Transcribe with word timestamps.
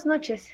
Buenas 0.00 0.18
noches. 0.18 0.50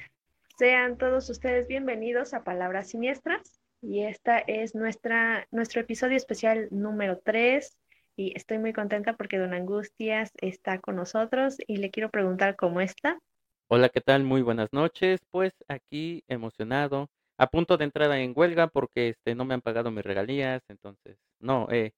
Sean 0.59 0.99
todos 0.99 1.31
ustedes 1.31 1.69
bienvenidos 1.69 2.35
a 2.35 2.43
Palabras 2.43 2.89
Siniestras 2.89 3.61
y 3.81 4.03
esta 4.03 4.39
es 4.39 4.75
nuestra, 4.75 5.47
nuestro 5.53 5.81
episodio 5.81 6.17
especial 6.17 6.67
número 6.73 7.21
3 7.25 7.79
y 8.17 8.37
estoy 8.37 8.59
muy 8.59 8.73
contenta 8.73 9.17
porque 9.17 9.39
Don 9.39 9.55
Angustias 9.55 10.33
está 10.39 10.81
con 10.81 10.97
nosotros 10.97 11.59
y 11.69 11.77
le 11.77 11.93
quiero 11.93 12.11
preguntar 12.11 12.57
cómo 12.57 12.81
está. 12.81 13.21
Hola, 13.69 13.89
¿qué 13.89 14.01
tal? 14.01 14.25
Muy 14.25 14.43
buenas 14.43 14.73
noches. 14.73 15.21
Pues 15.31 15.53
aquí 15.69 16.25
emocionado, 16.27 17.09
a 17.39 17.47
punto 17.47 17.77
de 17.77 17.85
entrar 17.85 18.11
en 18.11 18.33
huelga 18.35 18.67
porque 18.67 19.11
este 19.11 19.37
no 19.37 19.45
me 19.45 19.55
han 19.55 19.63
pagado 19.63 19.93
mis 19.93 20.03
regalías, 20.03 20.61
entonces 20.67 21.19
no, 21.39 21.69
eh, 21.71 21.93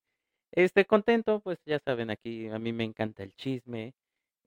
este 0.53 0.85
contento, 0.85 1.41
pues 1.41 1.59
ya 1.65 1.79
saben, 1.79 2.11
aquí 2.11 2.49
a 2.49 2.59
mí 2.59 2.75
me 2.75 2.85
encanta 2.85 3.23
el 3.23 3.33
chisme 3.37 3.95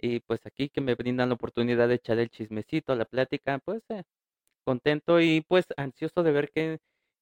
y 0.01 0.19
pues 0.21 0.45
aquí 0.45 0.69
que 0.69 0.81
me 0.81 0.95
brindan 0.95 1.29
la 1.29 1.35
oportunidad 1.35 1.87
de 1.87 1.95
echar 1.95 2.19
el 2.19 2.29
chismecito, 2.29 2.95
la 2.95 3.05
plática, 3.05 3.59
pues 3.59 3.83
eh, 3.89 4.03
contento 4.65 5.21
y 5.21 5.41
pues 5.47 5.65
ansioso 5.77 6.23
de 6.23 6.31
ver 6.31 6.51
qué, 6.51 6.79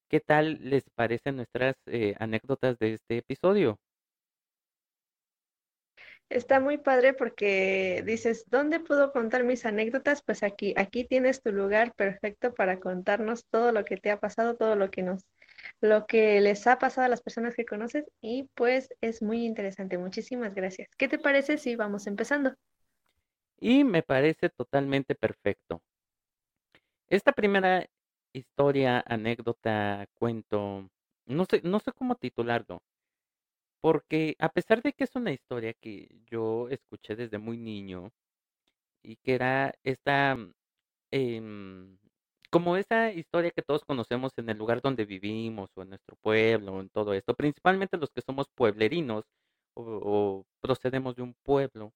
qué 0.09 0.19
tal 0.21 0.59
les 0.69 0.89
parecen 0.95 1.37
nuestras 1.37 1.75
eh, 1.87 2.15
anécdotas 2.19 2.77
de 2.79 2.93
este 2.95 3.17
episodio. 3.19 3.79
Está 6.29 6.59
muy 6.59 6.77
padre 6.77 7.13
porque 7.13 8.03
dices, 8.05 8.45
¿dónde 8.47 8.79
puedo 8.79 9.11
contar 9.11 9.43
mis 9.43 9.65
anécdotas? 9.65 10.21
Pues 10.21 10.43
aquí, 10.43 10.75
aquí 10.77 11.03
tienes 11.03 11.41
tu 11.41 11.51
lugar 11.51 11.93
perfecto 11.95 12.53
para 12.53 12.79
contarnos 12.79 13.45
todo 13.49 13.71
lo 13.71 13.83
que 13.83 13.97
te 13.97 14.11
ha 14.11 14.19
pasado, 14.19 14.55
todo 14.55 14.75
lo 14.75 14.91
que 14.91 15.01
nos, 15.01 15.25
lo 15.81 16.05
que 16.05 16.39
les 16.41 16.67
ha 16.67 16.77
pasado 16.77 17.05
a 17.05 17.09
las 17.09 17.21
personas 17.21 17.55
que 17.55 17.65
conoces 17.65 18.05
y 18.21 18.47
pues 18.53 18.89
es 19.01 19.23
muy 19.23 19.43
interesante. 19.45 19.97
Muchísimas 19.97 20.53
gracias. 20.53 20.89
¿Qué 20.97 21.07
te 21.07 21.17
parece 21.17 21.57
si 21.57 21.75
vamos 21.75 22.05
empezando? 22.05 22.53
Y 23.61 23.83
me 23.83 24.03
parece 24.03 24.49
totalmente 24.49 25.15
perfecto. 25.15 25.81
Esta 27.07 27.31
primera 27.33 27.87
historia, 28.33 29.03
anécdota, 29.05 30.05
cuento, 30.13 30.87
no 31.25 31.45
sé, 31.45 31.61
no 31.63 31.79
sé 31.79 31.91
cómo 31.91 32.15
titularlo, 32.15 32.81
porque 33.81 34.35
a 34.39 34.49
pesar 34.49 34.81
de 34.81 34.93
que 34.93 35.03
es 35.05 35.15
una 35.15 35.31
historia 35.31 35.73
que 35.73 36.07
yo 36.25 36.69
escuché 36.69 37.15
desde 37.15 37.37
muy 37.37 37.57
niño 37.57 38.11
y 39.03 39.17
que 39.17 39.35
era 39.35 39.73
esta, 39.83 40.37
em, 41.11 41.99
como 42.51 42.77
esa 42.77 43.11
historia 43.13 43.51
que 43.51 43.63
todos 43.63 43.85
conocemos 43.85 44.33
en 44.37 44.49
el 44.49 44.57
lugar 44.57 44.81
donde 44.81 45.05
vivimos 45.05 45.71
o 45.75 45.83
en 45.83 45.89
nuestro 45.91 46.15
pueblo, 46.17 46.81
en 46.81 46.89
todo 46.89 47.13
esto, 47.13 47.35
principalmente 47.35 47.97
los 47.97 48.11
que 48.11 48.21
somos 48.21 48.47
pueblerinos 48.55 49.25
o 49.75 50.45
procedemos 50.61 51.15
de 51.15 51.23
un 51.23 51.35
pueblo 51.43 51.93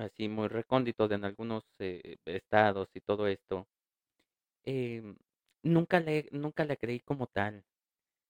así 0.00 0.28
muy 0.28 0.48
recóndito 0.48 1.08
de 1.08 1.16
en 1.16 1.24
algunos 1.24 1.64
eh, 1.78 2.16
estados 2.26 2.88
y 2.94 3.00
todo 3.00 3.26
esto, 3.28 3.68
em, 4.64 5.16
nunca 5.62 6.00
le, 6.00 6.28
nunca 6.32 6.64
la 6.64 6.76
creí 6.76 7.00
como 7.00 7.26
tal. 7.26 7.64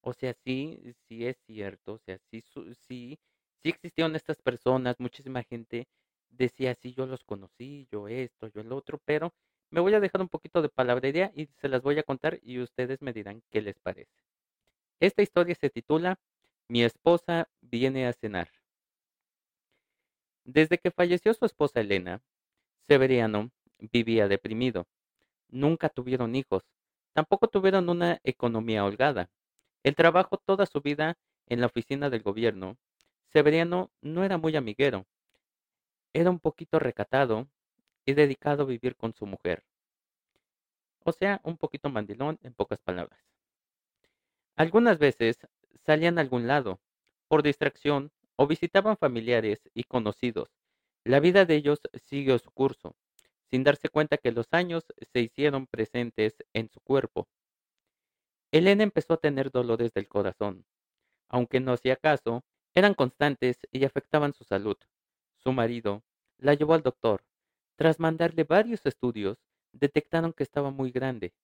O 0.02 0.12
sea, 0.14 0.34
sí, 0.44 0.80
sí 1.08 1.26
es 1.26 1.38
cierto, 1.46 1.94
o 1.94 1.98
sea, 1.98 2.18
sí, 2.30 2.42
sí, 2.88 3.18
sí 3.62 3.68
existieron 3.70 4.16
estas 4.16 4.42
personas, 4.42 4.96
muchísima 5.00 5.42
gente 5.44 5.88
decía, 6.30 6.74
sí, 6.76 6.94
yo 6.94 7.06
los 7.06 7.24
conocí, 7.24 7.88
yo 7.92 8.08
esto, 8.08 8.48
yo 8.48 8.60
el 8.62 8.72
otro, 8.72 9.00
pero 9.04 9.34
me 9.70 9.80
voy 9.80 9.94
a 9.94 10.00
dejar 10.00 10.20
un 10.22 10.28
poquito 10.28 10.62
de 10.62 10.68
palabrería 10.70 11.32
y 11.36 11.46
se 11.60 11.68
las 11.68 11.82
voy 11.82 11.98
a 11.98 12.02
contar 12.04 12.38
y 12.42 12.60
ustedes 12.60 13.02
me 13.02 13.12
dirán 13.12 13.42
qué 13.50 13.62
les 13.62 13.78
parece. 13.80 14.12
Esta 15.00 15.22
historia 15.22 15.54
se 15.56 15.70
titula 15.70 16.20
Mi 16.68 16.84
esposa 16.84 17.48
viene 17.60 18.06
a 18.06 18.12
cenar. 18.14 18.50
Desde 20.52 20.78
que 20.78 20.90
falleció 20.90 21.32
su 21.32 21.44
esposa 21.44 21.78
Elena, 21.78 22.20
Severiano 22.88 23.52
vivía 23.78 24.26
deprimido. 24.26 24.88
Nunca 25.48 25.88
tuvieron 25.88 26.34
hijos, 26.34 26.64
tampoco 27.12 27.46
tuvieron 27.46 27.88
una 27.88 28.20
economía 28.24 28.84
holgada. 28.84 29.30
El 29.84 29.94
trabajo 29.94 30.38
toda 30.38 30.66
su 30.66 30.80
vida 30.80 31.16
en 31.46 31.60
la 31.60 31.66
oficina 31.66 32.10
del 32.10 32.22
gobierno, 32.22 32.78
Severiano 33.32 33.92
no 34.02 34.24
era 34.24 34.38
muy 34.38 34.56
amiguero, 34.56 35.06
era 36.12 36.30
un 36.30 36.40
poquito 36.40 36.80
recatado 36.80 37.46
y 38.04 38.14
dedicado 38.14 38.64
a 38.64 38.66
vivir 38.66 38.96
con 38.96 39.14
su 39.14 39.26
mujer. 39.26 39.62
O 41.04 41.12
sea, 41.12 41.40
un 41.44 41.58
poquito 41.58 41.90
mandilón 41.90 42.40
en 42.42 42.54
pocas 42.54 42.80
palabras. 42.80 43.20
Algunas 44.56 44.98
veces 44.98 45.38
salían 45.86 46.18
a 46.18 46.22
algún 46.22 46.48
lado, 46.48 46.80
por 47.28 47.44
distracción, 47.44 48.10
o 48.40 48.46
visitaban 48.46 48.96
familiares 48.96 49.60
y 49.74 49.84
conocidos. 49.84 50.48
La 51.04 51.20
vida 51.20 51.44
de 51.44 51.56
ellos 51.56 51.78
siguió 52.02 52.38
su 52.38 52.50
curso, 52.50 52.96
sin 53.50 53.64
darse 53.64 53.90
cuenta 53.90 54.16
que 54.16 54.32
los 54.32 54.46
años 54.52 54.86
se 55.12 55.20
hicieron 55.20 55.66
presentes 55.66 56.36
en 56.54 56.70
su 56.70 56.80
cuerpo. 56.80 57.28
Elena 58.50 58.82
empezó 58.82 59.12
a 59.12 59.16
tener 59.18 59.50
dolores 59.50 59.92
del 59.92 60.08
corazón. 60.08 60.64
Aunque 61.28 61.60
no 61.60 61.74
hacía 61.74 61.96
caso, 61.96 62.42
eran 62.72 62.94
constantes 62.94 63.58
y 63.72 63.84
afectaban 63.84 64.32
su 64.32 64.44
salud. 64.44 64.78
Su 65.36 65.52
marido 65.52 66.02
la 66.38 66.54
llevó 66.54 66.72
al 66.72 66.82
doctor. 66.82 67.22
Tras 67.76 68.00
mandarle 68.00 68.44
varios 68.44 68.86
estudios, 68.86 69.36
detectaron 69.72 70.32
que 70.32 70.44
estaba 70.44 70.70
muy 70.70 70.92
grande, 70.92 71.34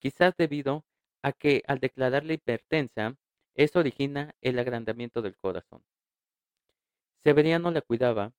quizás 0.00 0.36
debido 0.36 0.84
a 1.22 1.32
que 1.32 1.62
al 1.66 1.78
declararle 1.78 2.34
hipertensa, 2.34 3.16
eso 3.54 3.78
origina 3.78 4.34
el 4.42 4.58
agrandamiento 4.58 5.22
del 5.22 5.38
corazón. 5.38 5.82
Severiano 7.24 7.70
la 7.70 7.82
cuidaba 7.82 8.32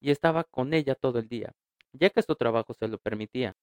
y 0.00 0.10
estaba 0.10 0.44
con 0.44 0.74
ella 0.74 0.94
todo 0.94 1.18
el 1.18 1.28
día, 1.28 1.52
ya 1.92 2.10
que 2.10 2.22
su 2.22 2.34
trabajo 2.36 2.74
se 2.74 2.88
lo 2.88 2.98
permitía, 2.98 3.56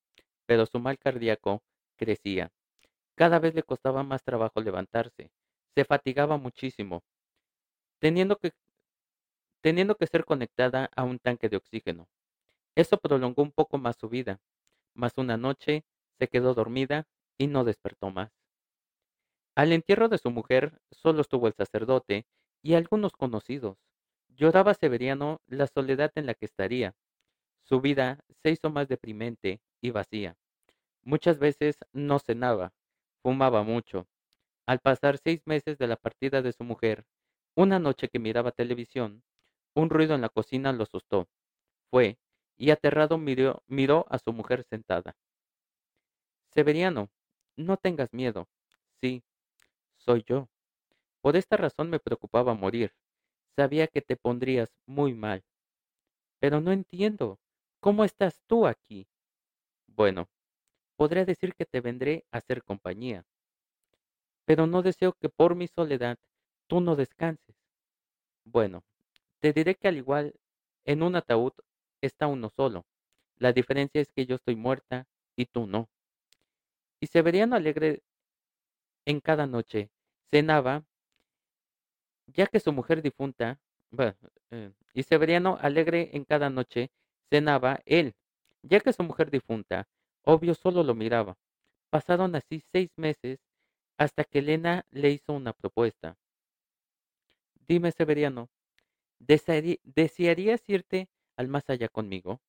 pero 0.46 0.66
su 0.66 0.80
mal 0.80 0.98
cardíaco 1.00 1.64
crecía. 1.98 2.52
Cada 3.16 3.40
vez 3.40 3.56
le 3.56 3.64
costaba 3.64 4.04
más 4.04 4.24
trabajo 4.24 4.62
levantarse, 4.62 5.32
se 5.76 5.86
fatigaba 5.86 6.38
muchísimo, 6.38 7.04
teniendo 8.00 8.38
que, 8.38 8.52
teniendo 9.62 9.96
que 9.96 10.08
ser 10.08 10.26
conectada 10.26 10.90
a 10.96 11.04
un 11.04 11.20
tanque 11.20 11.50
de 11.50 11.58
oxígeno. 11.58 12.08
Eso 12.76 12.98
prolongó 12.98 13.44
un 13.44 13.52
poco 13.52 13.78
más 13.78 13.98
su 13.98 14.10
vida, 14.10 14.40
mas 14.96 15.14
una 15.18 15.38
noche 15.38 15.86
se 16.20 16.28
quedó 16.30 16.54
dormida 16.54 17.08
y 17.38 17.48
no 17.48 17.64
despertó 17.64 18.12
más. 18.12 18.32
Al 19.56 19.72
entierro 19.72 20.10
de 20.10 20.18
su 20.18 20.30
mujer 20.30 20.82
solo 20.92 21.22
estuvo 21.22 21.48
el 21.48 21.54
sacerdote 21.54 22.26
y 22.62 22.74
algunos 22.74 23.14
conocidos. 23.14 23.78
Lloraba 24.42 24.74
Severiano 24.74 25.40
la 25.46 25.68
soledad 25.68 26.12
en 26.16 26.26
la 26.26 26.34
que 26.34 26.46
estaría. 26.46 26.96
Su 27.62 27.80
vida 27.80 28.26
se 28.42 28.50
hizo 28.50 28.72
más 28.72 28.88
deprimente 28.88 29.62
y 29.82 29.92
vacía. 29.92 30.36
Muchas 31.04 31.38
veces 31.38 31.78
no 31.94 32.18
cenaba, 32.18 32.74
fumaba 33.22 33.62
mucho. 33.62 34.08
Al 34.66 34.80
pasar 34.80 35.20
seis 35.20 35.44
meses 35.46 35.78
de 35.78 35.86
la 35.86 35.96
partida 35.96 36.42
de 36.42 36.54
su 36.54 36.64
mujer, 36.64 37.06
una 37.56 37.78
noche 37.78 38.10
que 38.10 38.18
miraba 38.18 38.52
televisión, 38.52 39.22
un 39.76 39.92
ruido 39.92 40.16
en 40.16 40.22
la 40.22 40.30
cocina 40.30 40.74
lo 40.74 40.86
asustó. 40.86 41.30
Fue, 41.92 42.18
y 42.58 42.72
aterrado 42.72 43.20
miró, 43.20 43.62
miró 43.68 44.08
a 44.10 44.18
su 44.18 44.34
mujer 44.34 44.64
sentada. 44.64 45.16
Severiano, 46.52 47.12
no 47.58 47.78
tengas 47.78 48.12
miedo. 48.12 48.50
Sí, 49.02 49.24
soy 49.98 50.24
yo. 50.26 50.50
Por 51.22 51.36
esta 51.36 51.58
razón 51.58 51.92
me 51.92 52.00
preocupaba 52.00 52.56
morir. 52.56 52.92
Sabía 53.56 53.88
que 53.88 54.02
te 54.02 54.16
pondrías 54.16 54.70
muy 54.86 55.14
mal. 55.14 55.44
Pero 56.40 56.62
no 56.62 56.72
entiendo. 56.72 57.40
¿Cómo 57.80 58.04
estás 58.04 58.42
tú 58.48 58.68
aquí? 58.68 59.08
Bueno, 59.88 60.30
podría 60.96 61.26
decir 61.26 61.54
que 61.56 61.66
te 61.66 61.82
vendré 61.82 62.26
a 62.32 62.38
hacer 62.38 62.64
compañía. 62.64 63.26
Pero 64.46 64.68
no 64.68 64.82
deseo 64.82 65.14
que 65.14 65.30
por 65.30 65.56
mi 65.56 65.68
soledad 65.68 66.18
tú 66.68 66.80
no 66.80 66.96
descanses. 66.96 67.56
Bueno, 68.44 68.84
te 69.40 69.54
diré 69.54 69.76
que 69.76 69.88
al 69.88 69.98
igual 69.98 70.36
en 70.86 71.04
un 71.04 71.16
ataúd 71.16 71.54
está 72.02 72.28
uno 72.28 72.50
solo. 72.50 72.86
La 73.38 73.54
diferencia 73.54 74.02
es 74.02 74.12
que 74.12 74.26
yo 74.26 74.36
estoy 74.36 74.56
muerta 74.56 75.08
y 75.36 75.46
tú 75.46 75.68
no. 75.68 75.90
Y 77.00 77.08
Severiano 77.08 77.56
alegre 77.56 78.04
en 79.06 79.20
cada 79.20 79.48
noche 79.48 79.90
cenaba, 80.30 80.86
ya 82.34 82.48
que 82.48 82.60
su 82.60 82.72
mujer 82.74 83.02
difunta, 83.02 83.60
eh, 84.52 84.72
y 84.94 85.04
Severiano 85.04 85.58
alegre 85.62 86.10
en 86.14 86.26
cada 86.26 86.50
noche 86.50 86.92
cenaba 87.30 87.82
él, 87.86 88.16
ya 88.64 88.80
que 88.80 88.94
su 88.94 89.04
mujer 89.04 89.32
difunta, 89.32 89.88
obvio 90.24 90.56
solo 90.56 90.84
lo 90.84 90.96
miraba. 90.96 91.38
Pasaron 91.90 92.36
así 92.36 92.62
seis 92.72 92.90
meses 92.98 93.40
hasta 93.98 94.24
que 94.24 94.40
Elena 94.40 94.86
le 94.92 95.12
hizo 95.12 95.34
una 95.34 95.54
propuesta. 95.54 96.18
Dime, 97.68 97.92
Severiano, 97.94 98.50
¿desearí- 99.20 99.80
¿desearías 99.84 100.68
irte 100.70 101.10
al 101.38 101.48
más 101.50 101.70
allá 101.70 101.90
conmigo? 101.90 102.42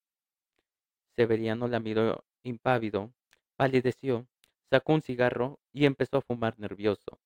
Severiano 1.16 1.68
la 1.68 1.80
miró 1.80 2.24
impávido, 2.42 3.14
palideció, 3.56 4.26
sacó 4.68 4.94
un 4.94 5.02
cigarro 5.02 5.58
y 5.72 5.86
empezó 5.86 6.18
a 6.18 6.22
fumar 6.22 6.58
nervioso. 6.58 7.20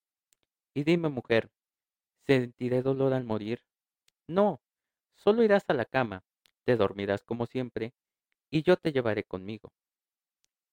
Y 0.75 0.85
dime, 0.85 1.09
mujer, 1.09 1.51
¿sentiré 2.27 2.83
dolor 2.83 3.13
al 3.13 3.25
morir? 3.25 3.63
No, 4.27 4.61
solo 5.15 5.43
irás 5.45 5.65
a 5.69 5.75
la 5.75 5.85
cama, 5.85 6.25
te 6.65 6.77
dormirás 6.77 7.25
como 7.25 7.47
siempre, 7.47 7.95
y 8.51 8.63
yo 8.63 8.77
te 8.77 8.93
llevaré 8.93 9.25
conmigo. 9.25 9.73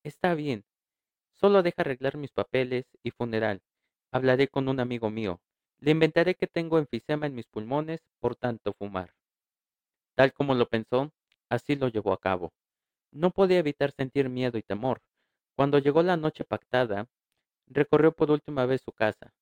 Está 0.04 0.34
bien, 0.34 0.66
solo 1.34 1.64
deja 1.64 1.82
arreglar 1.82 2.18
mis 2.18 2.32
papeles 2.32 2.86
y 3.04 3.12
funeral. 3.12 3.62
Hablaré 4.12 4.48
con 4.48 4.68
un 4.68 4.80
amigo 4.80 5.10
mío. 5.10 5.42
Le 5.80 5.92
inventaré 5.92 6.36
que 6.36 6.48
tengo 6.48 6.80
enfisema 6.80 7.26
en 7.26 7.36
mis 7.36 7.48
pulmones 7.48 8.02
por 8.20 8.36
tanto 8.36 8.74
fumar. 8.74 9.14
Tal 10.16 10.34
como 10.34 10.56
lo 10.56 10.68
pensó, 10.68 11.12
así 11.50 11.76
lo 11.76 11.88
llevó 11.88 12.14
a 12.14 12.20
cabo. 12.20 12.54
No 13.12 13.32
podía 13.32 13.60
evitar 13.60 13.92
sentir 13.92 14.30
miedo 14.30 14.58
y 14.58 14.64
temor. 14.64 15.02
Cuando 15.56 15.80
llegó 15.80 16.04
la 16.04 16.18
noche 16.18 16.46
pactada, 16.46 17.08
recorrió 17.68 18.12
por 18.14 18.32
última 18.32 18.66
vez 18.66 18.82
su 18.82 18.92
casa 18.92 19.34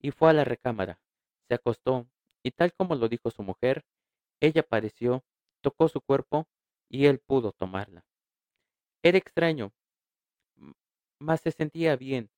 y 0.00 0.10
fue 0.10 0.30
a 0.30 0.32
la 0.34 0.44
recámara. 0.44 1.00
Se 1.48 1.54
acostó 1.54 2.06
y 2.42 2.50
tal 2.52 2.72
como 2.74 2.94
lo 2.94 3.08
dijo 3.08 3.30
su 3.30 3.42
mujer, 3.42 3.84
ella 4.40 4.60
apareció, 4.60 5.24
tocó 5.62 5.88
su 5.88 6.00
cuerpo 6.00 6.46
y 6.88 7.06
él 7.06 7.18
pudo 7.18 7.52
tomarla. 7.52 8.04
Era 9.02 9.18
extraño, 9.18 9.72
mas 11.18 11.40
se 11.40 11.50
sentía 11.50 11.96
bien. 11.96 12.30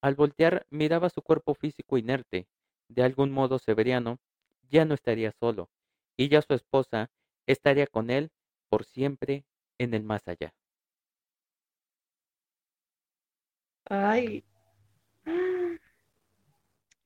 Al 0.00 0.14
voltear 0.14 0.66
miraba 0.70 1.10
su 1.10 1.22
cuerpo 1.22 1.54
físico 1.54 1.98
inerte. 1.98 2.46
De 2.88 3.02
algún 3.02 3.30
modo 3.30 3.58
Severiano 3.58 4.18
ya 4.68 4.84
no 4.84 4.94
estaría 4.94 5.32
solo, 5.32 5.70
y 6.16 6.28
ya 6.28 6.42
su 6.42 6.54
esposa 6.54 7.10
estaría 7.46 7.86
con 7.86 8.10
él 8.10 8.30
por 8.68 8.84
siempre 8.84 9.44
en 9.78 9.94
el 9.94 10.02
más 10.02 10.28
allá. 10.28 10.54
Ay, 13.90 14.44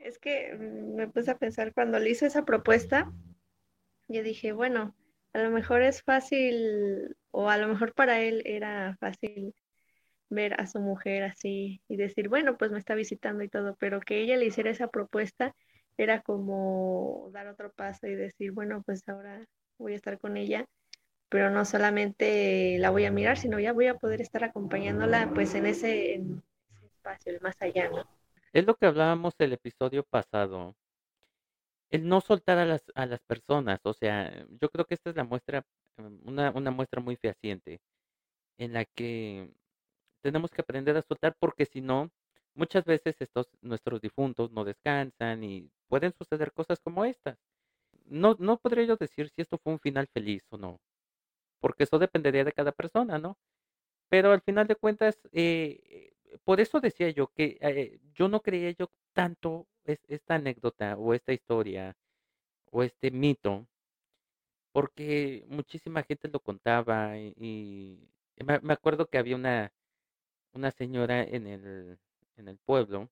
es 0.09 0.19
que 0.19 0.55
mm, 0.55 0.97
me 0.97 1.09
puse 1.09 1.31
a 1.31 1.39
pensar 1.39 1.73
cuando 1.73 1.99
le 1.99 2.11
hice 2.11 2.27
esa 2.27 2.45
propuesta, 2.45 3.13
yo 4.09 4.23
dije, 4.23 4.53
bueno, 4.53 4.97
a 5.33 5.43
lo 5.43 5.51
mejor 5.51 5.83
es 5.83 6.03
fácil, 6.03 7.17
o 7.31 7.49
a 7.51 7.59
lo 7.59 7.69
mejor 7.69 7.95
para 7.95 8.21
él 8.21 8.43
era 8.47 8.97
fácil 8.99 9.55
ver 10.31 10.61
a 10.61 10.67
su 10.67 10.81
mujer 10.81 11.23
así 11.25 11.83
y 11.89 11.97
decir, 11.97 12.29
bueno, 12.29 12.57
pues 12.59 12.71
me 12.71 12.79
está 12.79 12.95
visitando 12.95 13.43
y 13.43 13.49
todo, 13.49 13.77
pero 13.79 14.01
que 14.01 14.21
ella 14.21 14.37
le 14.37 14.47
hiciera 14.47 14.71
esa 14.71 14.89
propuesta 14.89 15.55
era 15.97 16.23
como 16.23 17.31
dar 17.33 17.49
otro 17.49 17.73
paso 17.73 18.07
y 18.07 18.15
decir, 18.15 18.53
bueno, 18.53 18.83
pues 18.85 19.03
ahora 19.09 19.45
voy 19.79 19.95
a 19.95 19.97
estar 19.97 20.19
con 20.19 20.37
ella, 20.37 20.67
pero 21.29 21.51
no 21.51 21.65
solamente 21.65 22.79
la 22.79 22.91
voy 22.91 23.05
a 23.05 23.11
mirar, 23.11 23.37
sino 23.37 23.59
ya 23.59 23.73
voy 23.73 23.89
a 23.89 23.97
poder 23.97 24.21
estar 24.21 24.45
acompañándola 24.45 25.31
pues 25.35 25.55
en 25.55 25.67
ese, 25.67 26.15
en 26.15 26.43
ese 26.77 26.87
espacio, 26.87 27.33
el 27.33 27.41
más 27.41 27.57
allá, 27.61 27.89
¿no? 27.91 28.18
Es 28.53 28.67
lo 28.67 28.75
que 28.77 28.85
hablábamos 28.85 29.35
el 29.39 29.55
episodio 29.55 30.05
pasado, 30.05 30.75
el 31.91 32.06
no 32.09 32.21
soltar 32.21 32.59
a 32.59 32.65
las, 32.67 32.85
a 32.95 33.06
las 33.06 33.21
personas, 33.23 33.81
o 33.85 33.93
sea, 33.95 34.47
yo 34.61 34.69
creo 34.71 34.85
que 34.87 34.95
esta 34.95 35.11
es 35.11 35.17
la 35.17 35.25
muestra, 35.25 35.65
em, 35.97 36.21
una, 36.25 36.50
una 36.53 36.71
muestra 36.71 37.00
muy 37.00 37.17
fehaciente, 37.17 37.81
en 38.59 38.73
la 38.75 38.85
que 38.87 39.53
tenemos 40.23 40.50
que 40.53 40.62
aprender 40.62 40.97
a 40.97 41.03
soltar 41.03 41.37
porque 41.41 41.67
si 41.67 41.81
no, 41.83 42.11
muchas 42.55 42.85
veces 42.87 43.17
estos 43.21 43.49
nuestros 43.62 44.00
difuntos 44.03 44.53
no 44.53 44.65
descansan 44.65 45.45
y 45.45 45.71
pueden 45.89 46.12
suceder 46.15 46.53
cosas 46.53 46.81
como 46.81 47.05
estas. 47.05 47.39
No, 48.06 48.37
no 48.41 48.59
podría 48.59 48.85
yo 48.87 48.97
decir 48.97 49.31
si 49.31 49.43
esto 49.43 49.59
fue 49.59 49.75
un 49.75 49.81
final 49.81 50.09
feliz 50.15 50.45
o 50.50 50.59
no, 50.59 50.81
porque 51.61 51.85
eso 51.85 51.99
dependería 51.99 52.45
de 52.45 52.53
cada 52.53 52.73
persona, 52.73 53.19
¿no? 53.19 53.39
Pero 54.11 54.33
al 54.33 54.43
final 54.43 54.67
de 54.69 54.77
cuentas, 54.77 55.19
eh, 55.33 56.12
por 56.45 56.61
eso 56.61 56.81
decía 56.81 57.11
yo 57.11 57.29
que 57.29 57.59
eh, 57.61 58.01
yo 58.15 58.29
no 58.29 58.41
creía 58.41 58.71
yo 58.73 58.91
tanto 59.13 59.67
es, 59.85 60.01
esta 60.09 60.37
anécdota 60.37 60.97
o 60.97 61.15
esta 61.15 61.33
historia 61.33 61.97
o 62.71 62.83
este 62.83 63.11
mito, 63.11 63.67
porque 64.73 65.45
muchísima 65.49 66.03
gente 66.03 66.29
lo 66.29 66.41
contaba 66.41 67.19
y, 67.19 67.33
y 68.37 68.45
me, 68.45 68.61
me 68.61 68.73
acuerdo 68.75 69.07
que 69.07 69.19
había 69.19 69.37
una, 69.37 69.73
una 70.53 70.71
señora 70.71 71.23
en 71.23 71.47
el, 71.47 71.99
en 72.37 72.49
el 72.49 72.59
pueblo, 72.59 73.11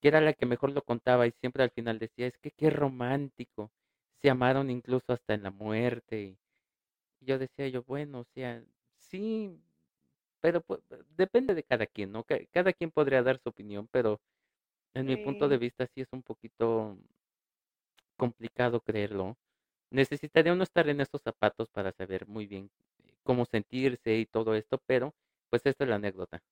que 0.00 0.08
era 0.08 0.20
la 0.20 0.32
que 0.34 0.46
mejor 0.46 0.72
lo 0.72 0.82
contaba 0.82 1.26
y 1.26 1.32
siempre 1.32 1.62
al 1.64 1.70
final 1.70 1.98
decía, 1.98 2.26
es 2.26 2.38
que 2.38 2.50
qué 2.52 2.70
romántico, 2.70 3.72
se 4.20 4.30
amaron 4.30 4.70
incluso 4.70 5.12
hasta 5.12 5.34
en 5.34 5.42
la 5.44 5.50
muerte. 5.50 6.38
Y 7.20 7.26
yo 7.26 7.38
decía 7.38 7.68
yo, 7.68 7.82
bueno, 7.84 8.20
o 8.20 8.24
sea, 8.24 8.62
sí, 8.98 9.60
pero 10.40 10.60
pues, 10.62 10.80
depende 11.16 11.54
de 11.54 11.64
cada 11.64 11.86
quien, 11.86 12.12
¿no? 12.12 12.24
Ca- 12.24 12.40
Cada 12.52 12.72
quien 12.72 12.90
podría 12.90 13.22
dar 13.22 13.38
su 13.40 13.48
opinión, 13.50 13.88
pero 13.92 14.20
en 14.94 15.06
mi 15.06 15.16
punto 15.18 15.48
de 15.48 15.58
vista 15.58 15.86
sí 15.94 16.02
es 16.02 16.08
un 16.12 16.22
poquito 16.22 16.98
complicado 18.18 18.80
creerlo. 18.82 19.38
Necesitaría 19.90 20.52
uno 20.54 20.64
estar 20.64 20.88
en 20.88 21.00
estos 21.02 21.22
zapatos 21.22 21.70
para 21.70 21.92
saber 21.92 22.26
muy 22.28 22.46
bien 22.46 22.70
eh, 23.04 23.14
cómo 23.24 23.44
sentirse 23.46 24.16
y 24.16 24.26
todo 24.26 24.54
esto, 24.54 24.78
pero 24.86 25.14
pues 25.50 25.66
esta 25.66 25.84
es 25.84 25.90
la 25.90 25.96
anécdota. 25.96 26.42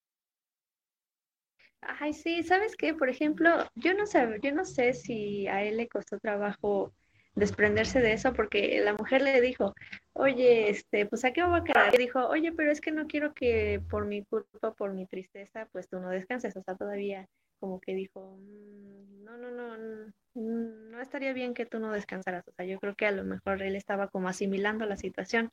Ay, 1.81 2.13
sí, 2.13 2.43
¿sabes 2.43 2.77
qué? 2.77 2.95
Por 2.95 3.09
ejemplo, 3.09 3.51
yo 3.75 3.95
no 3.95 4.07
sé, 4.07 4.39
yo 4.43 4.53
no 4.53 4.65
sé 4.65 4.93
si 4.93 5.47
a 5.49 5.63
él 5.63 5.77
le 5.79 5.89
costó 5.89 6.19
trabajo 6.19 6.93
desprenderse 7.37 8.01
de 8.01 8.15
eso 8.15 8.33
porque 8.33 8.81
la 8.83 8.95
mujer 8.95 9.23
le 9.23 9.41
dijo, 9.41 9.75
oye, 10.15 10.71
este, 10.71 11.07
pues 11.07 11.25
¿a 11.25 11.33
qué 11.33 11.45
voy 11.45 11.61
a 11.61 11.65
quedar? 11.65 11.95
Y 11.95 11.99
dijo, 11.99 12.27
oye, 12.27 12.51
pero 12.53 12.73
es 12.73 12.81
que 12.81 12.91
no 12.91 13.07
quiero 13.07 13.35
que 13.35 13.81
por 13.91 14.07
mi 14.07 14.25
culpa, 14.25 14.73
por 14.75 14.93
mi 14.95 15.07
tristeza, 15.07 15.69
pues 15.71 15.89
tú 15.89 16.01
no 16.01 16.09
descanses. 16.09 16.57
O 16.57 16.63
sea, 16.63 16.75
todavía 16.75 17.29
como 17.61 17.79
que 17.81 17.95
dijo, 17.95 18.37
"Mm, 18.41 19.25
no, 19.25 19.37
no, 19.37 19.51
no, 19.51 19.75
n- 19.77 20.13
no 20.35 21.01
estaría 21.01 21.33
bien 21.33 21.55
que 21.55 21.67
tú 21.67 21.79
no 21.79 21.93
descansaras. 21.93 22.47
O 22.49 22.53
sea, 22.53 22.65
yo 22.67 22.79
creo 22.81 22.95
que 22.95 23.07
a 23.07 23.13
lo 23.13 23.23
mejor 23.25 23.63
él 23.63 23.77
estaba 23.77 24.09
como 24.09 24.29
asimilando 24.29 24.87
la 24.87 24.97
situación. 24.97 25.51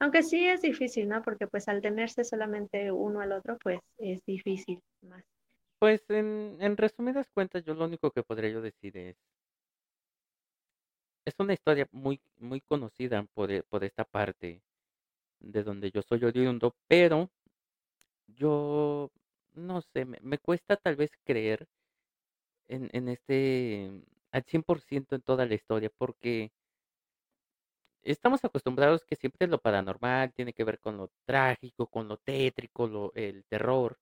Aunque 0.00 0.22
sí 0.22 0.46
es 0.46 0.60
difícil, 0.60 1.08
¿no? 1.08 1.22
Porque 1.22 1.46
pues 1.46 1.68
al 1.68 1.80
tenerse 1.80 2.24
solamente 2.24 2.90
uno 2.92 3.20
al 3.20 3.32
otro, 3.32 3.56
pues 3.62 3.80
es 3.98 4.24
difícil 4.26 4.80
más. 5.02 5.24
Pues 5.78 6.04
en, 6.10 6.56
en 6.60 6.76
resumidas 6.76 7.28
cuentas, 7.32 7.64
yo 7.64 7.74
lo 7.74 7.84
único 7.84 8.10
que 8.10 8.22
podría 8.22 8.50
yo 8.50 8.60
decir 8.60 8.96
es, 8.96 9.16
es 11.26 11.34
una 11.38 11.52
historia 11.52 11.86
muy, 11.92 12.22
muy 12.38 12.62
conocida 12.62 13.22
por, 13.34 13.52
e- 13.52 13.62
por 13.64 13.84
esta 13.84 14.04
parte 14.06 14.62
de 15.40 15.64
donde 15.64 15.90
yo 15.92 16.02
soy 16.02 16.24
oriundo, 16.24 16.76
pero 16.88 17.30
yo 18.28 19.10
no 19.54 19.80
sé, 19.82 20.04
me, 20.04 20.18
me 20.22 20.38
cuesta 20.38 20.76
tal 20.76 20.96
vez 20.96 21.10
creer 21.24 21.68
en, 22.68 22.88
en 22.92 23.08
este 23.08 23.90
al 24.32 24.44
100% 24.44 25.14
en 25.16 25.22
toda 25.22 25.46
la 25.46 25.54
historia, 25.54 25.90
porque 25.96 26.50
estamos 28.02 28.42
acostumbrados 28.44 29.04
que 29.04 29.16
siempre 29.16 29.46
lo 29.48 29.58
paranormal 29.60 30.32
tiene 30.32 30.54
que 30.54 30.64
ver 30.64 30.78
con 30.80 30.96
lo 30.96 31.10
trágico, 31.26 31.86
con 31.88 32.08
lo 32.08 32.16
tétrico, 32.16 32.86
lo, 32.86 33.12
el 33.14 33.44
terror. 33.44 33.98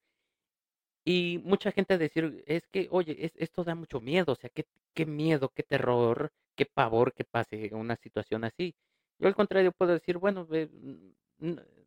Y 1.04 1.38
mucha 1.44 1.72
gente 1.72 1.98
decir, 1.98 2.42
es 2.46 2.66
que, 2.68 2.88
oye, 2.90 3.16
es, 3.26 3.32
esto 3.36 3.64
da 3.64 3.74
mucho 3.74 4.00
miedo, 4.00 4.32
o 4.32 4.36
sea, 4.36 4.50
qué, 4.50 4.66
qué 4.94 5.06
miedo, 5.06 5.50
qué 5.54 5.62
terror, 5.62 6.32
qué 6.56 6.66
pavor 6.66 7.12
que 7.14 7.24
pase 7.24 7.70
una 7.74 7.96
situación 7.96 8.44
así. 8.44 8.74
Yo 9.18 9.28
al 9.28 9.34
contrario 9.34 9.72
puedo 9.72 9.92
decir, 9.92 10.18
bueno, 10.18 10.46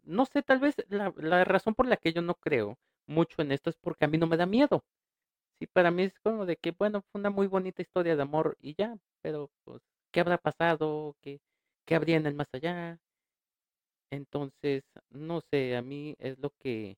no 0.03 0.25
sé, 0.25 0.41
tal 0.43 0.59
vez 0.59 0.75
la, 0.89 1.13
la 1.17 1.43
razón 1.45 1.75
por 1.75 1.87
la 1.87 1.97
que 1.97 2.13
yo 2.13 2.21
no 2.21 2.35
creo 2.35 2.77
mucho 3.07 3.41
en 3.41 3.51
esto 3.51 3.69
es 3.69 3.77
porque 3.77 4.05
a 4.05 4.07
mí 4.07 4.17
no 4.17 4.27
me 4.27 4.37
da 4.37 4.45
miedo. 4.45 4.83
Sí, 5.59 5.67
para 5.67 5.91
mí 5.91 6.03
es 6.03 6.19
como 6.21 6.45
de 6.45 6.57
que, 6.57 6.71
bueno, 6.71 7.03
fue 7.11 7.19
una 7.21 7.29
muy 7.31 7.47
bonita 7.47 7.81
historia 7.81 8.15
de 8.15 8.21
amor 8.23 8.57
y 8.61 8.75
ya, 8.75 8.97
pero 9.21 9.51
pues, 9.65 9.81
¿qué 10.11 10.21
habrá 10.21 10.37
pasado? 10.37 11.15
¿Qué, 11.21 11.41
qué 11.85 11.95
habría 11.95 12.17
en 12.17 12.27
el 12.27 12.35
más 12.35 12.49
allá? 12.53 12.99
Entonces, 14.11 14.83
no 15.09 15.41
sé, 15.41 15.75
a 15.75 15.81
mí 15.81 16.15
es 16.19 16.37
lo 16.39 16.51
que 16.59 16.97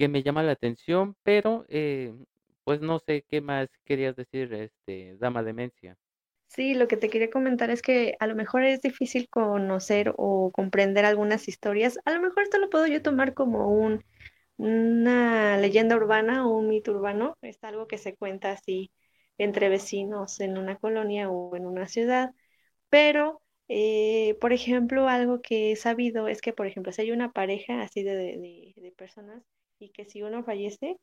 que 0.00 0.08
me 0.08 0.22
llama 0.22 0.42
la 0.42 0.52
atención, 0.52 1.14
pero, 1.22 1.66
eh, 1.68 2.14
pues, 2.64 2.80
no 2.80 3.00
sé 3.00 3.22
qué 3.28 3.42
más 3.42 3.68
querías 3.84 4.16
decir, 4.16 4.50
este, 4.54 5.18
dama 5.18 5.42
demencia. 5.42 5.94
Sí, 6.46 6.72
lo 6.72 6.88
que 6.88 6.96
te 6.96 7.10
quería 7.10 7.28
comentar 7.28 7.68
es 7.68 7.82
que 7.82 8.16
a 8.18 8.26
lo 8.26 8.34
mejor 8.34 8.64
es 8.64 8.80
difícil 8.80 9.28
conocer 9.28 10.14
o 10.16 10.52
comprender 10.52 11.04
algunas 11.04 11.48
historias. 11.48 11.98
A 12.06 12.12
lo 12.12 12.22
mejor 12.22 12.44
esto 12.44 12.56
lo 12.56 12.70
puedo 12.70 12.86
yo 12.86 13.02
tomar 13.02 13.34
como 13.34 13.68
un, 13.68 14.02
una 14.56 15.58
leyenda 15.58 15.96
urbana 15.96 16.46
o 16.46 16.56
un 16.56 16.68
mito 16.68 16.92
urbano. 16.92 17.36
Es 17.42 17.62
algo 17.62 17.86
que 17.86 17.98
se 17.98 18.16
cuenta 18.16 18.52
así 18.52 18.90
entre 19.36 19.68
vecinos 19.68 20.40
en 20.40 20.56
una 20.56 20.76
colonia 20.76 21.28
o 21.28 21.54
en 21.56 21.66
una 21.66 21.88
ciudad. 21.88 22.30
Pero, 22.88 23.42
eh, 23.68 24.36
por 24.40 24.54
ejemplo, 24.54 25.08
algo 25.08 25.42
que 25.42 25.72
he 25.72 25.76
sabido 25.76 26.26
es 26.26 26.40
que, 26.40 26.54
por 26.54 26.66
ejemplo, 26.66 26.90
si 26.92 27.02
hay 27.02 27.12
una 27.12 27.32
pareja 27.32 27.82
así 27.82 28.02
de, 28.02 28.14
de, 28.76 28.92
personas 28.96 29.42
y 29.80 29.90
que 29.90 30.06
si 30.06 30.22
uno 30.24 30.44
fallece, 30.44 30.98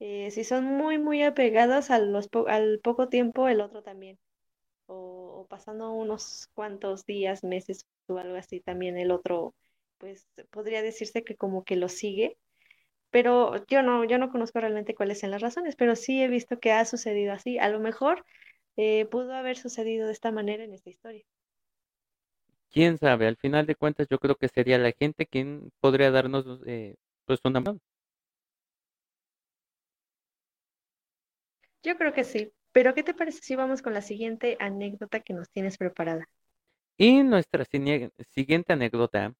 eh, 0.00 0.30
si 0.32 0.44
son 0.44 0.64
muy, 0.66 0.98
muy 0.98 1.22
apegados 1.24 1.90
a 1.90 1.98
los 2.00 2.28
al 2.48 2.80
poco 2.82 3.08
tiempo, 3.10 3.48
el 3.48 3.60
otro 3.62 3.82
también 3.82 4.18
o, 4.86 5.42
o 5.42 5.46
pasando 5.48 5.92
unos 5.92 6.48
cuantos 6.54 7.04
días, 7.06 7.44
meses 7.44 7.86
o 8.08 8.18
algo 8.18 8.36
así, 8.36 8.60
también 8.60 8.98
el 8.98 9.10
otro, 9.10 9.54
pues 9.98 10.26
podría 10.50 10.82
decirse 10.82 11.24
que 11.24 11.36
como 11.36 11.64
que 11.64 11.76
lo 11.76 11.88
sigue, 11.88 12.38
pero 13.10 13.64
yo 13.66 13.82
no, 13.82 14.04
yo 14.04 14.18
no 14.18 14.30
conozco 14.30 14.60
realmente 14.60 14.94
cuáles 14.94 15.20
son 15.20 15.30
las 15.32 15.42
razones, 15.42 15.76
pero 15.76 15.96
sí 15.96 16.22
he 16.22 16.28
visto 16.28 16.60
que 16.60 16.72
ha 16.72 16.84
sucedido 16.84 17.32
así. 17.34 17.58
A 17.58 17.68
lo 17.68 17.80
mejor 17.80 18.24
eh, 18.76 19.06
pudo 19.06 19.34
haber 19.34 19.56
sucedido 19.58 20.06
de 20.06 20.12
esta 20.14 20.32
manera 20.32 20.64
en 20.64 20.74
esta 20.74 20.90
historia. 20.90 21.24
Quién 22.70 22.98
sabe, 22.98 23.26
al 23.26 23.36
final 23.36 23.66
de 23.66 23.74
cuentas 23.74 24.06
yo 24.10 24.18
creo 24.18 24.36
que 24.36 24.48
sería 24.48 24.78
la 24.78 24.92
gente 24.92 25.26
quien 25.26 25.70
podría 25.80 26.10
darnos, 26.12 26.60
eh, 26.66 26.94
pues 27.24 27.40
una 27.44 27.60
Yo 31.86 31.96
creo 31.96 32.12
que 32.12 32.24
sí. 32.24 32.52
Pero 32.72 32.94
¿qué 32.94 33.04
te 33.04 33.14
parece 33.14 33.38
si 33.42 33.54
vamos 33.54 33.80
con 33.80 33.94
la 33.94 34.02
siguiente 34.02 34.56
anécdota 34.58 35.20
que 35.20 35.32
nos 35.32 35.48
tienes 35.50 35.78
preparada? 35.78 36.28
Y 36.98 37.22
nuestra 37.22 37.64
siguiente 37.64 38.72
anécdota, 38.72 39.36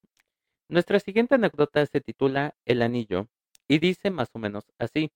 nuestra 0.69 1.01
siguiente 1.01 1.35
anécdota 1.35 1.85
se 1.87 2.01
titula 2.01 2.55
El 2.65 2.83
anillo 2.83 3.27
y 3.67 3.81
dice 3.81 4.13
más 4.13 4.31
o 4.33 4.39
menos 4.39 4.65
así. 4.79 5.11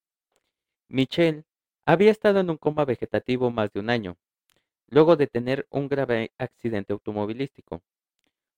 Michelle 0.88 1.44
había 1.86 2.10
estado 2.10 2.40
en 2.40 2.50
un 2.50 2.56
coma 2.56 2.84
vegetativo 2.84 3.52
más 3.52 3.72
de 3.72 3.78
un 3.78 3.90
año, 3.90 4.16
luego 4.88 5.14
de 5.14 5.28
tener 5.28 5.68
un 5.70 5.86
grave 5.86 6.32
accidente 6.36 6.92
automovilístico. 6.92 7.80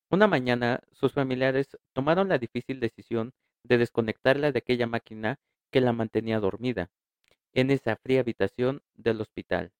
Una 0.08 0.26
mañana, 0.28 0.80
sus 0.92 1.12
familiares 1.12 1.76
tomaron 1.92 2.30
la 2.30 2.38
difícil 2.38 2.80
decisión 2.80 3.34
de 3.64 3.76
desconectarla 3.76 4.50
de 4.50 4.60
aquella 4.60 4.86
máquina 4.86 5.38
que 5.70 5.82
la 5.82 5.92
mantenía 5.92 6.40
dormida 6.40 6.90
en 7.52 7.70
esa 7.70 7.96
fría 7.96 8.20
habitación 8.20 8.82
del 8.94 9.20
hospital. 9.20 9.72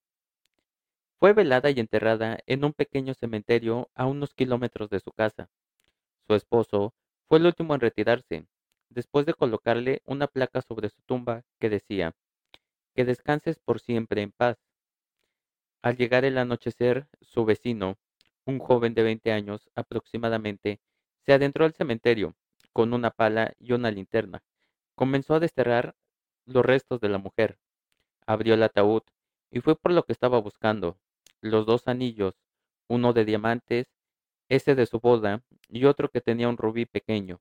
Fue 1.19 1.33
velada 1.33 1.71
y 1.71 1.79
enterrada 1.79 2.39
en 2.47 2.65
un 2.65 2.73
pequeño 2.73 3.15
cementerio 3.15 3.91
a 3.95 4.07
unos 4.07 4.35
kilómetros 4.35 4.91
de 4.91 5.01
su 5.01 5.13
casa. 5.13 5.49
Su 6.27 6.35
esposo 6.35 6.95
fue 7.29 7.39
el 7.39 7.47
último 7.47 7.75
en 7.75 7.81
retirarse, 7.81 8.47
después 8.91 9.25
de 9.27 9.35
colocarle 9.35 10.03
una 10.05 10.27
placa 10.27 10.63
sobre 10.63 10.89
su 10.89 11.01
tumba 11.03 11.45
que 11.59 11.71
decía, 11.71 12.15
que 12.95 13.05
descanses 13.05 13.59
por 13.59 13.81
siempre 13.81 14.23
en 14.23 14.33
paz. 14.33 14.59
Al 15.81 15.97
llegar 15.97 16.25
el 16.25 16.39
anochecer, 16.39 17.07
su 17.21 17.45
vecino, 17.45 17.99
un 18.45 18.59
joven 18.59 18.95
de 18.95 19.03
20 19.03 19.33
años 19.33 19.71
aproximadamente, 19.75 20.81
se 21.25 21.33
adentró 21.33 21.65
al 21.65 21.73
cementerio 21.73 22.35
con 22.73 22.93
una 22.93 23.11
pala 23.11 23.55
y 23.59 23.73
una 23.73 23.91
linterna. 23.91 24.43
Comenzó 24.95 25.35
a 25.35 25.41
desterrar 25.41 25.95
los 26.47 26.65
restos 26.65 27.01
de 27.01 27.09
la 27.09 27.19
mujer. 27.19 27.59
Abrió 28.27 28.55
el 28.55 28.63
ataúd 28.63 29.03
y 29.51 29.61
fue 29.61 29.77
por 29.77 29.93
lo 29.93 30.05
que 30.05 30.13
estaba 30.13 30.41
buscando. 30.41 30.99
Los 31.41 31.67
dos 31.67 31.89
anillos, 31.89 32.35
uno 32.89 33.13
de 33.13 33.25
diamantes, 33.25 33.87
ese 34.49 34.75
de 34.75 34.87
su 34.87 35.01
boda, 35.01 35.43
y 35.69 35.85
otro 35.87 36.09
que 36.09 36.21
tenía 36.21 36.49
un 36.49 36.57
rubí 36.57 36.87
pequeño. 36.87 37.41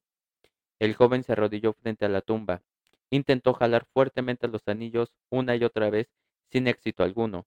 El 0.80 0.96
joven 0.96 1.24
se 1.24 1.34
arrodilló 1.34 1.74
frente 1.74 2.06
a 2.06 2.10
la 2.10 2.22
tumba. 2.22 2.64
Intentó 3.10 3.54
jalar 3.54 3.86
fuertemente 3.94 4.48
los 4.48 4.68
anillos 4.68 5.14
una 5.30 5.56
y 5.56 5.64
otra 5.64 5.90
vez, 5.90 6.08
sin 6.50 6.68
éxito 6.68 7.04
alguno. 7.04 7.46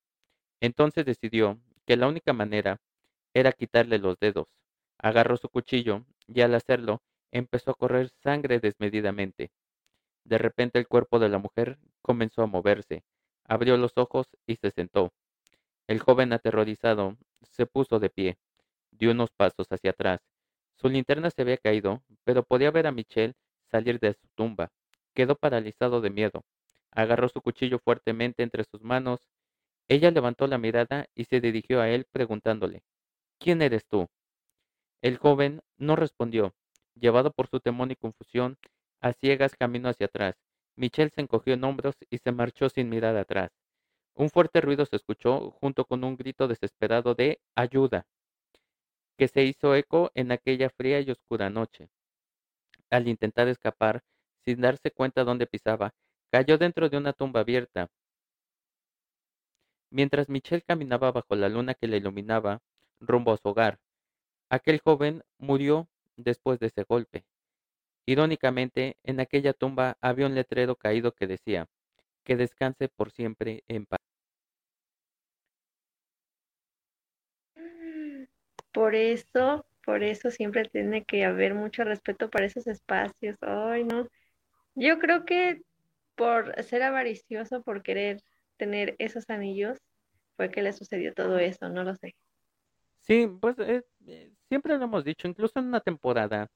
Entonces 0.61 1.05
decidió 1.05 1.59
que 1.87 1.97
la 1.97 2.09
única 2.09 2.33
manera 2.33 2.81
era 3.35 3.53
quitarle 3.53 3.99
los 3.99 4.19
dedos. 4.19 4.47
Agarró 4.99 5.37
su 5.37 5.49
cuchillo 5.49 6.05
y 6.29 6.43
al 6.43 6.55
hacerlo 6.55 7.03
empezó 7.33 7.73
a 7.73 7.75
correr 7.75 8.11
sangre 8.23 8.61
desmedidamente. 8.61 9.51
De 10.25 10.39
repente 10.39 10.79
el 10.79 10.87
cuerpo 10.87 11.19
de 11.19 11.29
la 11.29 11.39
mujer 11.39 11.79
comenzó 12.01 12.43
a 12.43 12.47
moverse, 12.47 13.03
abrió 13.45 13.77
los 13.77 13.93
ojos 13.97 14.27
y 14.47 14.57
se 14.57 14.71
sentó. 14.71 15.13
El 15.87 16.01
joven 16.01 16.33
aterrorizado 16.33 17.17
se 17.43 17.67
puso 17.67 17.99
de 17.99 18.11
pie, 18.11 18.39
dio 18.91 19.11
unos 19.11 19.31
pasos 19.31 19.67
hacia 19.71 19.91
atrás. 19.91 20.21
Su 20.77 20.89
linterna 20.89 21.31
se 21.31 21.43
había 21.43 21.57
caído, 21.59 22.03
pero 22.25 22.43
podía 22.43 22.71
ver 22.71 22.87
a 22.87 22.93
Michelle 22.93 23.35
salir 23.71 24.01
de 24.01 24.15
su 24.15 24.27
tumba. 24.35 24.71
Quedó 25.15 25.37
paralizado 25.37 26.01
de 26.01 26.11
miedo. 26.11 26.45
Agarró 26.91 27.29
su 27.29 27.41
cuchillo 27.41 27.79
fuertemente 27.79 28.43
entre 28.43 28.65
sus 28.65 28.83
manos. 28.83 29.29
Ella 29.89 30.11
levantó 30.11 30.47
la 30.47 30.59
mirada 30.59 31.07
y 31.15 31.25
se 31.25 31.41
dirigió 31.41 31.81
a 31.81 31.91
él 31.91 32.07
preguntándole, 32.11 32.83
¿Quién 33.39 33.63
eres 33.63 33.87
tú? 33.87 34.09
El 35.03 35.19
joven 35.19 35.61
no 35.77 35.97
respondió. 35.97 36.55
Llevado 36.95 37.31
por 37.33 37.49
su 37.49 37.61
temor 37.61 37.91
y 37.93 37.97
confusión, 37.97 38.57
a 39.01 39.13
ciegas 39.13 39.55
caminó 39.55 39.89
hacia 39.89 40.07
atrás. 40.07 40.37
Michelle 40.77 41.11
se 41.15 41.21
encogió 41.21 41.55
en 41.55 41.65
hombros 41.65 41.95
y 42.11 42.19
se 42.19 42.33
marchó 42.33 42.69
sin 42.69 42.89
mirar 42.89 43.17
atrás. 43.17 43.51
Un 44.15 44.31
fuerte 44.31 44.61
ruido 44.61 44.87
se 44.87 44.97
escuchó 44.97 45.51
junto 45.51 45.85
con 45.85 46.05
un 46.05 46.17
grito 46.17 46.49
desesperado 46.49 47.15
de 47.15 47.41
ayuda, 47.55 48.07
que 49.17 49.29
se 49.29 49.45
hizo 49.45 49.75
eco 49.75 50.11
en 50.15 50.33
aquella 50.33 50.71
fría 50.71 51.01
y 51.01 51.11
oscura 51.11 51.51
noche. 51.51 51.89
Al 52.91 53.09
intentar 53.09 53.49
escapar, 53.49 54.03
sin 54.45 54.61
darse 54.61 54.91
cuenta 54.91 55.25
dónde 55.25 55.47
pisaba, 55.47 55.95
cayó 56.31 56.59
dentro 56.59 56.89
de 56.89 56.97
una 56.97 57.13
tumba 57.13 57.41
abierta. 57.41 57.89
Mientras 59.91 60.29
Michelle 60.29 60.63
caminaba 60.63 61.13
bajo 61.13 61.35
la 61.37 61.49
luna 61.49 61.75
que 61.75 61.87
la 61.87 61.97
iluminaba, 61.97 62.61
rumbo 63.01 63.33
a 63.33 63.37
su 63.37 63.49
hogar, 63.49 63.79
aquel 64.49 64.81
joven 64.81 65.23
murió 65.39 65.89
después 66.17 66.59
de 66.59 66.67
ese 66.67 66.85
golpe. 66.85 67.25
Irónicamente, 68.07 68.97
en 69.03 69.21
aquella 69.21 69.53
tumba 69.53 69.97
había 70.01 70.27
un 70.27 70.35
letrero 70.35 70.77
caído 70.77 71.13
que 71.13 71.27
decía, 71.27 71.67
que 72.25 72.37
descanse 72.37 72.89
por 72.89 73.11
siempre 73.11 73.65
en 73.69 73.87
paz. 73.87 74.01
Por 78.73 78.95
eso, 78.95 79.65
por 79.85 80.03
eso 80.03 80.31
siempre 80.31 80.69
tiene 80.69 81.05
que 81.05 81.25
haber 81.25 81.55
mucho 81.55 81.85
respeto 81.85 82.29
para 82.29 82.47
esos 82.47 82.67
espacios. 82.67 83.37
Ay, 83.41 83.85
no. 83.85 84.09
Yo 84.75 84.99
creo 84.99 85.25
que 85.25 85.63
por 86.17 86.61
ser 86.65 86.83
avaricioso, 86.83 87.63
por 87.63 87.83
querer 87.83 88.21
tener 88.57 88.97
esos 88.99 89.31
anillos, 89.31 89.79
fue 90.37 90.51
que 90.51 90.63
le 90.63 90.73
sucedió 90.73 91.15
todo 91.15 91.39
eso, 91.39 91.69
no 91.69 91.85
lo 91.85 91.95
sé. 91.95 92.15
Sí, 93.03 93.29
pues 93.41 93.59
eh, 93.59 93.83
eh, 94.07 94.33
siempre 94.49 94.77
lo 94.77 94.85
hemos 94.85 95.05
dicho, 95.05 95.29
incluso 95.29 95.59
en 95.59 95.67
una 95.67 95.81
temporada, 95.81 96.49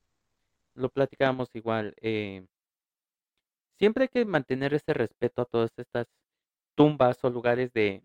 lo 0.78 0.90
platicábamos 0.90 1.50
igual, 1.54 1.94
eh, 2.00 2.46
siempre 3.78 4.04
hay 4.04 4.08
que 4.08 4.24
mantener 4.24 4.74
ese 4.74 4.92
respeto 4.94 5.42
a 5.42 5.46
todas 5.46 5.72
estas 5.78 6.06
tumbas 6.76 7.24
o 7.24 7.30
lugares 7.30 7.72
de, 7.74 8.02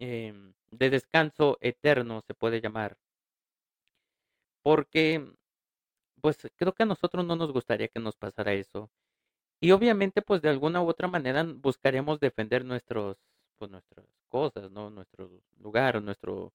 em, 0.00 0.54
de 0.70 0.90
descanso 0.90 1.58
eterno, 1.60 2.22
se 2.22 2.34
puede 2.34 2.60
llamar. 2.60 2.96
Porque, 4.64 5.32
pues 6.22 6.38
creo 6.56 6.74
que 6.74 6.84
a 6.84 6.86
nosotros 6.86 7.24
no 7.26 7.36
nos 7.36 7.52
gustaría 7.52 7.88
que 7.88 8.00
nos 8.00 8.16
pasara 8.16 8.52
eso. 8.54 8.90
Y 9.60 9.72
obviamente, 9.72 10.22
pues 10.22 10.42
de 10.42 10.50
alguna 10.50 10.82
u 10.82 10.88
otra 10.88 11.08
manera 11.08 11.44
buscaríamos 11.44 12.20
defender 12.20 12.64
nuestros, 12.64 13.18
pues 13.58 13.70
nuestras 13.70 14.06
cosas, 14.28 14.70
¿no? 14.72 14.90
Nuestro 14.90 15.30
lugar, 15.58 16.02
nuestro, 16.02 16.52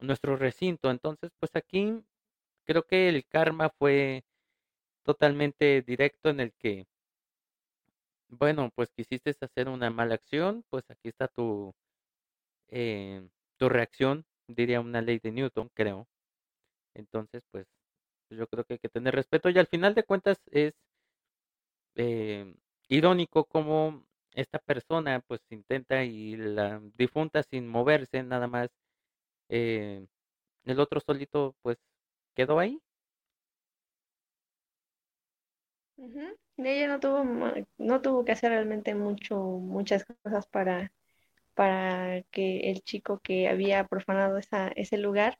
nuestro 0.00 0.36
recinto. 0.36 0.90
Entonces, 0.90 1.30
pues 1.38 1.54
aquí 1.56 2.02
creo 2.64 2.82
que 2.84 3.08
el 3.08 3.24
karma 3.26 3.70
fue 3.78 4.24
totalmente 5.04 5.82
directo 5.82 6.30
en 6.30 6.40
el 6.40 6.52
que, 6.54 6.86
bueno, 8.28 8.70
pues 8.74 8.90
quisiste 8.96 9.34
hacer 9.40 9.68
una 9.68 9.90
mala 9.90 10.14
acción, 10.14 10.64
pues 10.70 10.84
aquí 10.90 11.08
está 11.08 11.28
tu, 11.28 11.72
eh, 12.68 13.28
tu 13.58 13.68
reacción, 13.68 14.24
diría 14.48 14.80
una 14.80 15.02
ley 15.02 15.18
de 15.20 15.32
Newton, 15.32 15.70
creo. 15.74 16.08
Entonces, 16.94 17.42
pues 17.52 17.66
yo 18.30 18.46
creo 18.48 18.64
que 18.64 18.74
hay 18.74 18.78
que 18.80 18.88
tener 18.90 19.14
respeto 19.14 19.50
y 19.50 19.58
al 19.58 19.66
final 19.68 19.94
de 19.94 20.04
cuentas 20.04 20.38
es 20.52 20.74
eh, 21.96 22.54
irónico 22.88 23.44
como 23.44 24.04
esta 24.34 24.58
persona 24.58 25.20
pues 25.26 25.40
intenta 25.50 26.04
y 26.04 26.36
la 26.36 26.80
difunta 26.96 27.42
sin 27.42 27.68
moverse 27.68 28.22
nada 28.22 28.46
más 28.46 28.70
eh, 29.50 30.06
el 30.64 30.80
otro 30.80 31.00
solito 31.00 31.56
pues 31.62 31.78
quedó 32.34 32.58
ahí 32.58 32.80
Ella 36.56 36.88
no 36.88 37.00
tuvo, 37.00 37.24
no 37.78 38.02
tuvo 38.02 38.24
que 38.24 38.32
hacer 38.32 38.50
realmente 38.50 38.94
mucho, 38.94 39.36
muchas 39.36 40.04
cosas 40.22 40.46
para, 40.46 40.92
para 41.54 42.22
que 42.30 42.70
el 42.70 42.82
chico 42.82 43.20
que 43.20 43.48
había 43.48 43.84
profanado 43.86 44.38
esa, 44.38 44.68
ese 44.68 44.98
lugar 44.98 45.38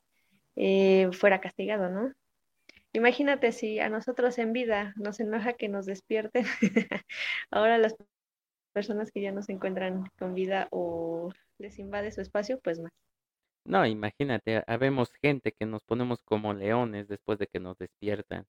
eh, 0.57 1.11
fuera 1.13 1.41
castigado, 1.41 1.91
¿no? 1.91 2.13
Imagínate 2.93 3.53
si 3.53 3.81
a 3.81 3.89
nosotros 3.89 4.39
en 4.39 4.53
vida 4.53 4.95
nos 4.97 5.21
enoja 5.21 5.55
que 5.55 5.69
nos 5.69 5.87
despierten, 5.87 6.45
ahora 7.51 7.79
las 7.79 7.97
personas 8.73 9.11
que 9.13 9.23
ya 9.23 9.33
no 9.33 9.43
se 9.43 9.53
encuentran 9.53 10.05
con 10.19 10.35
vida 10.35 10.69
o 10.71 11.33
les 11.59 11.79
invade 11.79 12.13
su 12.13 12.21
espacio, 12.23 12.61
pues 12.61 12.81
más. 12.81 12.93
No, 13.65 13.87
imagínate, 13.87 14.63
habemos 14.67 15.13
gente 15.15 15.53
que 15.53 15.67
nos 15.67 15.83
ponemos 15.85 16.23
como 16.23 16.53
leones 16.55 17.09
después 17.09 17.39
de 17.39 17.47
que 17.47 17.61
nos 17.61 17.79
despiertan. 17.79 18.47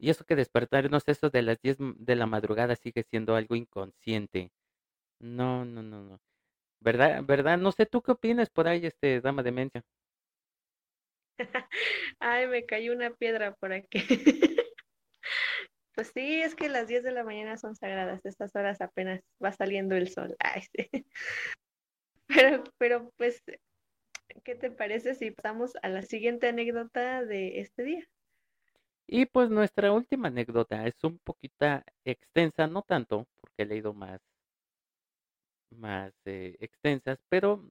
Y 0.00 0.10
eso 0.10 0.24
que 0.24 0.36
despertarnos, 0.36 1.02
eso 1.08 1.30
de 1.30 1.42
las 1.42 1.60
10 1.60 1.76
de 1.80 2.16
la 2.16 2.26
madrugada 2.26 2.76
sigue 2.76 3.02
siendo 3.02 3.34
algo 3.34 3.56
inconsciente. 3.56 4.52
No, 5.20 5.64
no, 5.64 5.82
no, 5.82 6.02
no. 6.02 6.20
¿Verdad? 6.80 7.24
¿Verdad? 7.24 7.58
No 7.58 7.72
sé, 7.72 7.86
¿tú 7.86 8.02
qué 8.02 8.12
opinas 8.12 8.50
por 8.50 8.68
ahí, 8.68 8.86
este, 8.86 9.20
dama 9.20 9.42
de 9.42 9.50
demencia? 9.50 9.82
Ay, 12.20 12.46
me 12.48 12.64
cayó 12.66 12.92
una 12.92 13.10
piedra 13.10 13.54
por 13.56 13.72
aquí. 13.72 13.98
Pues 15.98 16.12
sí, 16.14 16.40
es 16.42 16.54
que 16.54 16.68
las 16.68 16.86
10 16.86 17.02
de 17.02 17.10
la 17.10 17.24
mañana 17.24 17.56
son 17.56 17.74
sagradas, 17.74 18.24
estas 18.24 18.54
horas 18.54 18.80
apenas 18.80 19.20
va 19.44 19.50
saliendo 19.50 19.96
el 19.96 20.08
sol. 20.08 20.36
Ay. 20.38 20.62
Pero, 22.28 22.62
pero 22.78 23.12
pues, 23.16 23.42
¿qué 24.44 24.54
te 24.54 24.70
parece 24.70 25.14
si 25.14 25.30
pasamos 25.30 25.72
a 25.82 25.88
la 25.88 26.02
siguiente 26.02 26.48
anécdota 26.48 27.24
de 27.24 27.60
este 27.60 27.82
día? 27.84 28.08
Y 29.08 29.26
pues 29.26 29.50
nuestra 29.50 29.90
última 29.90 30.28
anécdota 30.28 30.86
es 30.86 31.02
un 31.02 31.18
poquito 31.18 31.66
extensa, 32.04 32.68
no 32.68 32.82
tanto, 32.82 33.26
porque 33.40 33.62
he 33.62 33.66
leído 33.66 33.92
más, 33.92 34.20
más 35.70 36.12
eh, 36.24 36.56
extensas, 36.60 37.18
pero 37.28 37.64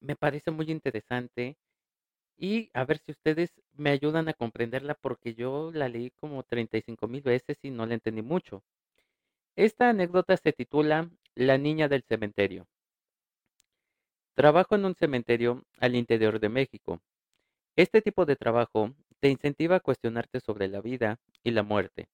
me 0.00 0.16
parece 0.16 0.50
muy 0.50 0.70
interesante 0.70 1.56
y 2.38 2.70
a 2.74 2.84
ver 2.84 2.98
si 2.98 3.12
ustedes 3.12 3.52
me 3.74 3.90
ayudan 3.90 4.28
a 4.28 4.34
comprenderla 4.34 4.94
porque 4.94 5.34
yo 5.34 5.70
la 5.72 5.88
leí 5.88 6.10
como 6.12 6.42
35 6.44 7.08
mil 7.08 7.22
veces 7.22 7.58
y 7.64 7.70
no 7.70 7.86
la 7.86 7.94
entendí 7.94 8.22
mucho. 8.22 8.64
Esta 9.56 9.90
anécdota 9.90 10.36
se 10.36 10.52
titula 10.52 11.10
La 11.36 11.58
niña 11.58 11.88
del 11.88 12.02
cementerio. 12.02 12.66
Trabajo 14.40 14.74
en 14.74 14.86
un 14.86 14.94
cementerio 14.94 15.66
al 15.80 15.94
interior 15.94 16.40
de 16.40 16.48
México. 16.48 17.02
Este 17.76 18.00
tipo 18.00 18.24
de 18.24 18.36
trabajo 18.36 18.94
te 19.18 19.28
incentiva 19.28 19.76
a 19.76 19.80
cuestionarte 19.80 20.40
sobre 20.40 20.66
la 20.66 20.80
vida 20.80 21.18
y 21.44 21.50
la 21.50 21.62
muerte. 21.62 22.08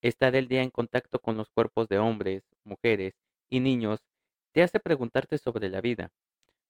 Estar 0.00 0.34
el 0.34 0.48
día 0.48 0.64
en 0.64 0.70
contacto 0.70 1.20
con 1.20 1.36
los 1.36 1.50
cuerpos 1.50 1.86
de 1.86 2.00
hombres, 2.00 2.42
mujeres 2.64 3.14
y 3.48 3.60
niños 3.60 4.00
te 4.50 4.64
hace 4.64 4.80
preguntarte 4.80 5.38
sobre 5.38 5.68
la 5.68 5.80
vida. 5.80 6.10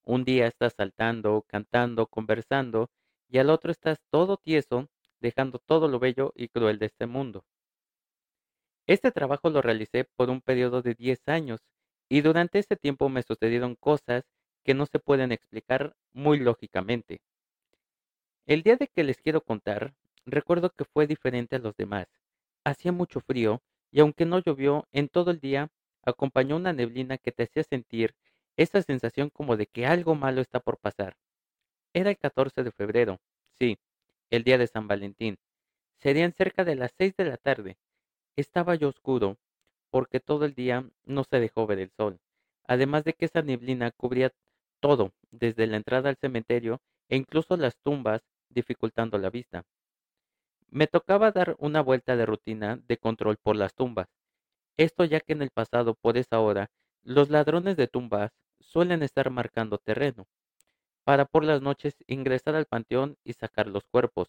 Un 0.04 0.24
día 0.24 0.46
estás 0.46 0.74
saltando, 0.76 1.46
cantando, 1.48 2.06
conversando, 2.06 2.90
y 3.30 3.38
al 3.38 3.48
otro 3.48 3.72
estás 3.72 3.98
todo 4.10 4.36
tieso, 4.36 4.90
dejando 5.20 5.58
todo 5.58 5.88
lo 5.88 6.00
bello 6.00 6.34
y 6.36 6.48
cruel 6.48 6.78
de 6.78 6.84
este 6.84 7.06
mundo. 7.06 7.46
Este 8.86 9.10
trabajo 9.10 9.48
lo 9.48 9.62
realicé 9.62 10.04
por 10.16 10.28
un 10.28 10.42
periodo 10.42 10.82
de 10.82 10.92
10 10.92 11.26
años, 11.28 11.62
y 12.10 12.20
durante 12.20 12.58
ese 12.58 12.76
tiempo 12.76 13.08
me 13.08 13.22
sucedieron 13.22 13.74
cosas 13.74 14.24
que 14.64 14.74
no 14.74 14.86
se 14.86 14.98
pueden 14.98 15.32
explicar 15.32 15.94
muy 16.12 16.38
lógicamente. 16.38 17.20
El 18.46 18.62
día 18.62 18.76
de 18.76 18.88
que 18.88 19.04
les 19.04 19.18
quiero 19.18 19.40
contar, 19.40 19.94
recuerdo 20.26 20.70
que 20.70 20.84
fue 20.84 21.06
diferente 21.06 21.56
a 21.56 21.58
los 21.58 21.76
demás. 21.76 22.08
Hacía 22.64 22.92
mucho 22.92 23.20
frío 23.20 23.62
y 23.90 24.00
aunque 24.00 24.24
no 24.24 24.38
llovió, 24.40 24.86
en 24.92 25.08
todo 25.08 25.30
el 25.30 25.40
día 25.40 25.70
acompañó 26.04 26.56
una 26.56 26.72
neblina 26.72 27.18
que 27.18 27.32
te 27.32 27.44
hacía 27.44 27.62
sentir 27.62 28.14
esa 28.56 28.82
sensación 28.82 29.30
como 29.30 29.56
de 29.56 29.66
que 29.66 29.86
algo 29.86 30.14
malo 30.14 30.40
está 30.40 30.60
por 30.60 30.78
pasar. 30.78 31.16
Era 31.92 32.10
el 32.10 32.18
14 32.18 32.62
de 32.62 32.72
febrero, 32.72 33.20
sí, 33.58 33.78
el 34.30 34.44
día 34.44 34.58
de 34.58 34.66
San 34.66 34.88
Valentín. 34.88 35.38
Serían 35.98 36.32
cerca 36.32 36.64
de 36.64 36.74
las 36.74 36.92
seis 36.96 37.14
de 37.16 37.24
la 37.24 37.36
tarde. 37.36 37.76
Estaba 38.36 38.74
yo 38.74 38.88
oscuro, 38.88 39.38
porque 39.90 40.20
todo 40.20 40.46
el 40.46 40.54
día 40.54 40.88
no 41.04 41.24
se 41.24 41.38
dejó 41.38 41.66
ver 41.66 41.78
el 41.78 41.90
sol. 41.90 42.18
Además 42.66 43.04
de 43.04 43.12
que 43.12 43.26
esa 43.26 43.42
neblina 43.42 43.90
cubría 43.90 44.32
todo, 44.82 45.14
desde 45.30 45.66
la 45.66 45.78
entrada 45.78 46.10
al 46.10 46.18
cementerio 46.18 46.82
e 47.08 47.16
incluso 47.16 47.56
las 47.56 47.78
tumbas 47.78 48.20
dificultando 48.50 49.16
la 49.16 49.30
vista. 49.30 49.64
Me 50.70 50.88
tocaba 50.88 51.30
dar 51.30 51.54
una 51.58 51.80
vuelta 51.82 52.16
de 52.16 52.26
rutina 52.26 52.76
de 52.88 52.98
control 52.98 53.36
por 53.36 53.54
las 53.54 53.74
tumbas. 53.74 54.08
Esto 54.76 55.04
ya 55.04 55.20
que 55.20 55.34
en 55.34 55.42
el 55.42 55.50
pasado, 55.50 55.94
por 55.94 56.18
esa 56.18 56.40
hora, 56.40 56.70
los 57.02 57.30
ladrones 57.30 57.76
de 57.76 57.88
tumbas 57.88 58.32
suelen 58.60 59.02
estar 59.04 59.30
marcando 59.30 59.78
terreno, 59.78 60.26
para 61.04 61.26
por 61.26 61.44
las 61.44 61.62
noches 61.62 61.96
ingresar 62.08 62.56
al 62.56 62.66
panteón 62.66 63.16
y 63.24 63.34
sacar 63.34 63.68
los 63.68 63.84
cuerpos, 63.86 64.28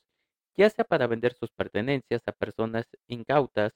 ya 0.55 0.69
sea 0.69 0.85
para 0.85 1.07
vender 1.07 1.33
sus 1.33 1.51
pertenencias 1.51 2.21
a 2.27 2.31
personas 2.31 2.87
incautas 3.07 3.73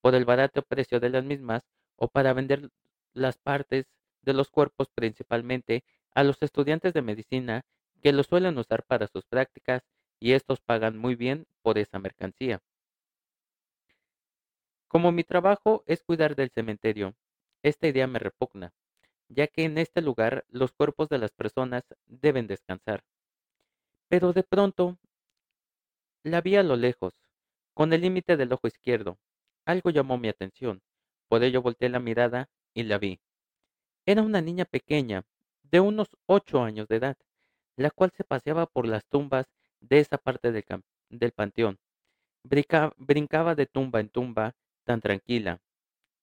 por 0.00 0.14
el 0.14 0.24
barato 0.24 0.62
precio 0.62 1.00
de 1.00 1.10
las 1.10 1.24
mismas 1.24 1.64
o 1.96 2.08
para 2.08 2.32
vender 2.32 2.70
las 3.14 3.38
partes 3.38 3.86
de 4.22 4.34
los 4.34 4.50
cuerpos 4.50 4.88
principalmente 4.94 5.84
a 6.14 6.24
los 6.24 6.42
estudiantes 6.42 6.92
de 6.94 7.02
medicina 7.02 7.62
que 8.02 8.12
lo 8.12 8.22
suelen 8.22 8.58
usar 8.58 8.84
para 8.84 9.08
sus 9.08 9.26
prácticas 9.26 9.82
y 10.20 10.32
estos 10.32 10.60
pagan 10.60 10.98
muy 10.98 11.14
bien 11.14 11.46
por 11.62 11.78
esa 11.78 11.98
mercancía. 11.98 12.60
Como 14.88 15.12
mi 15.12 15.22
trabajo 15.22 15.84
es 15.86 16.02
cuidar 16.02 16.34
del 16.34 16.50
cementerio, 16.50 17.14
esta 17.62 17.88
idea 17.88 18.06
me 18.06 18.18
repugna, 18.18 18.72
ya 19.28 19.46
que 19.46 19.64
en 19.64 19.78
este 19.78 20.00
lugar 20.00 20.44
los 20.48 20.72
cuerpos 20.72 21.08
de 21.08 21.18
las 21.18 21.32
personas 21.32 21.84
deben 22.06 22.46
descansar. 22.46 23.04
Pero 24.08 24.32
de 24.32 24.42
pronto 24.42 24.98
la 26.22 26.40
vi 26.40 26.56
a 26.56 26.62
lo 26.62 26.76
lejos, 26.76 27.20
con 27.74 27.92
el 27.92 28.00
límite 28.00 28.36
del 28.36 28.52
ojo 28.52 28.66
izquierdo. 28.66 29.18
Algo 29.64 29.90
llamó 29.90 30.18
mi 30.18 30.28
atención, 30.28 30.82
por 31.28 31.42
ello 31.42 31.62
volteé 31.62 31.88
la 31.90 32.00
mirada 32.00 32.48
y 32.74 32.84
la 32.84 32.98
vi. 32.98 33.20
Era 34.06 34.22
una 34.22 34.40
niña 34.40 34.64
pequeña, 34.64 35.24
de 35.70 35.80
unos 35.80 36.08
ocho 36.26 36.62
años 36.62 36.88
de 36.88 36.96
edad, 36.96 37.16
la 37.76 37.90
cual 37.90 38.10
se 38.12 38.24
paseaba 38.24 38.66
por 38.66 38.86
las 38.86 39.06
tumbas 39.06 39.46
de 39.80 40.00
esa 40.00 40.18
parte 40.18 40.52
del, 40.52 40.64
del 41.10 41.32
panteón. 41.32 41.78
brincaba 42.96 43.54
de 43.54 43.66
tumba 43.66 44.00
en 44.00 44.08
tumba 44.10 44.54
tan 44.84 45.00
tranquila. 45.00 45.60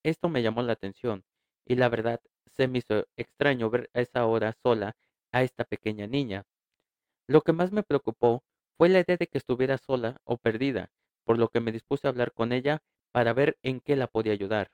Esto 0.04 0.28
me 0.28 0.42
llamó 0.42 0.62
la 0.62 0.72
atención, 0.74 1.24
y 1.66 1.76
la 1.76 1.88
verdad 1.88 2.20
se 2.56 2.68
me 2.68 2.78
hizo 2.78 3.06
extraño 3.16 3.70
ver 3.70 3.90
a 3.94 4.00
esa 4.00 4.26
hora 4.26 4.54
sola 4.62 4.96
a 5.32 5.42
esta 5.42 5.64
pequeña 5.64 6.06
niña. 6.06 6.44
Lo 7.28 7.42
que 7.42 7.52
más 7.52 7.72
me 7.72 7.84
preocupó 7.84 8.42
fue 8.76 8.88
la 8.88 9.00
idea 9.00 9.16
de 9.16 9.28
que 9.28 9.38
estuviera 9.38 9.78
sola 9.78 10.18
o 10.24 10.38
perdida, 10.38 10.90
por 11.24 11.38
lo 11.38 11.48
que 11.48 11.60
me 11.60 11.72
dispuse 11.72 12.06
a 12.06 12.10
hablar 12.10 12.32
con 12.32 12.52
ella 12.52 12.82
para 13.12 13.32
ver 13.32 13.58
en 13.62 13.80
qué 13.80 13.96
la 13.96 14.08
podía 14.08 14.32
ayudar. 14.32 14.70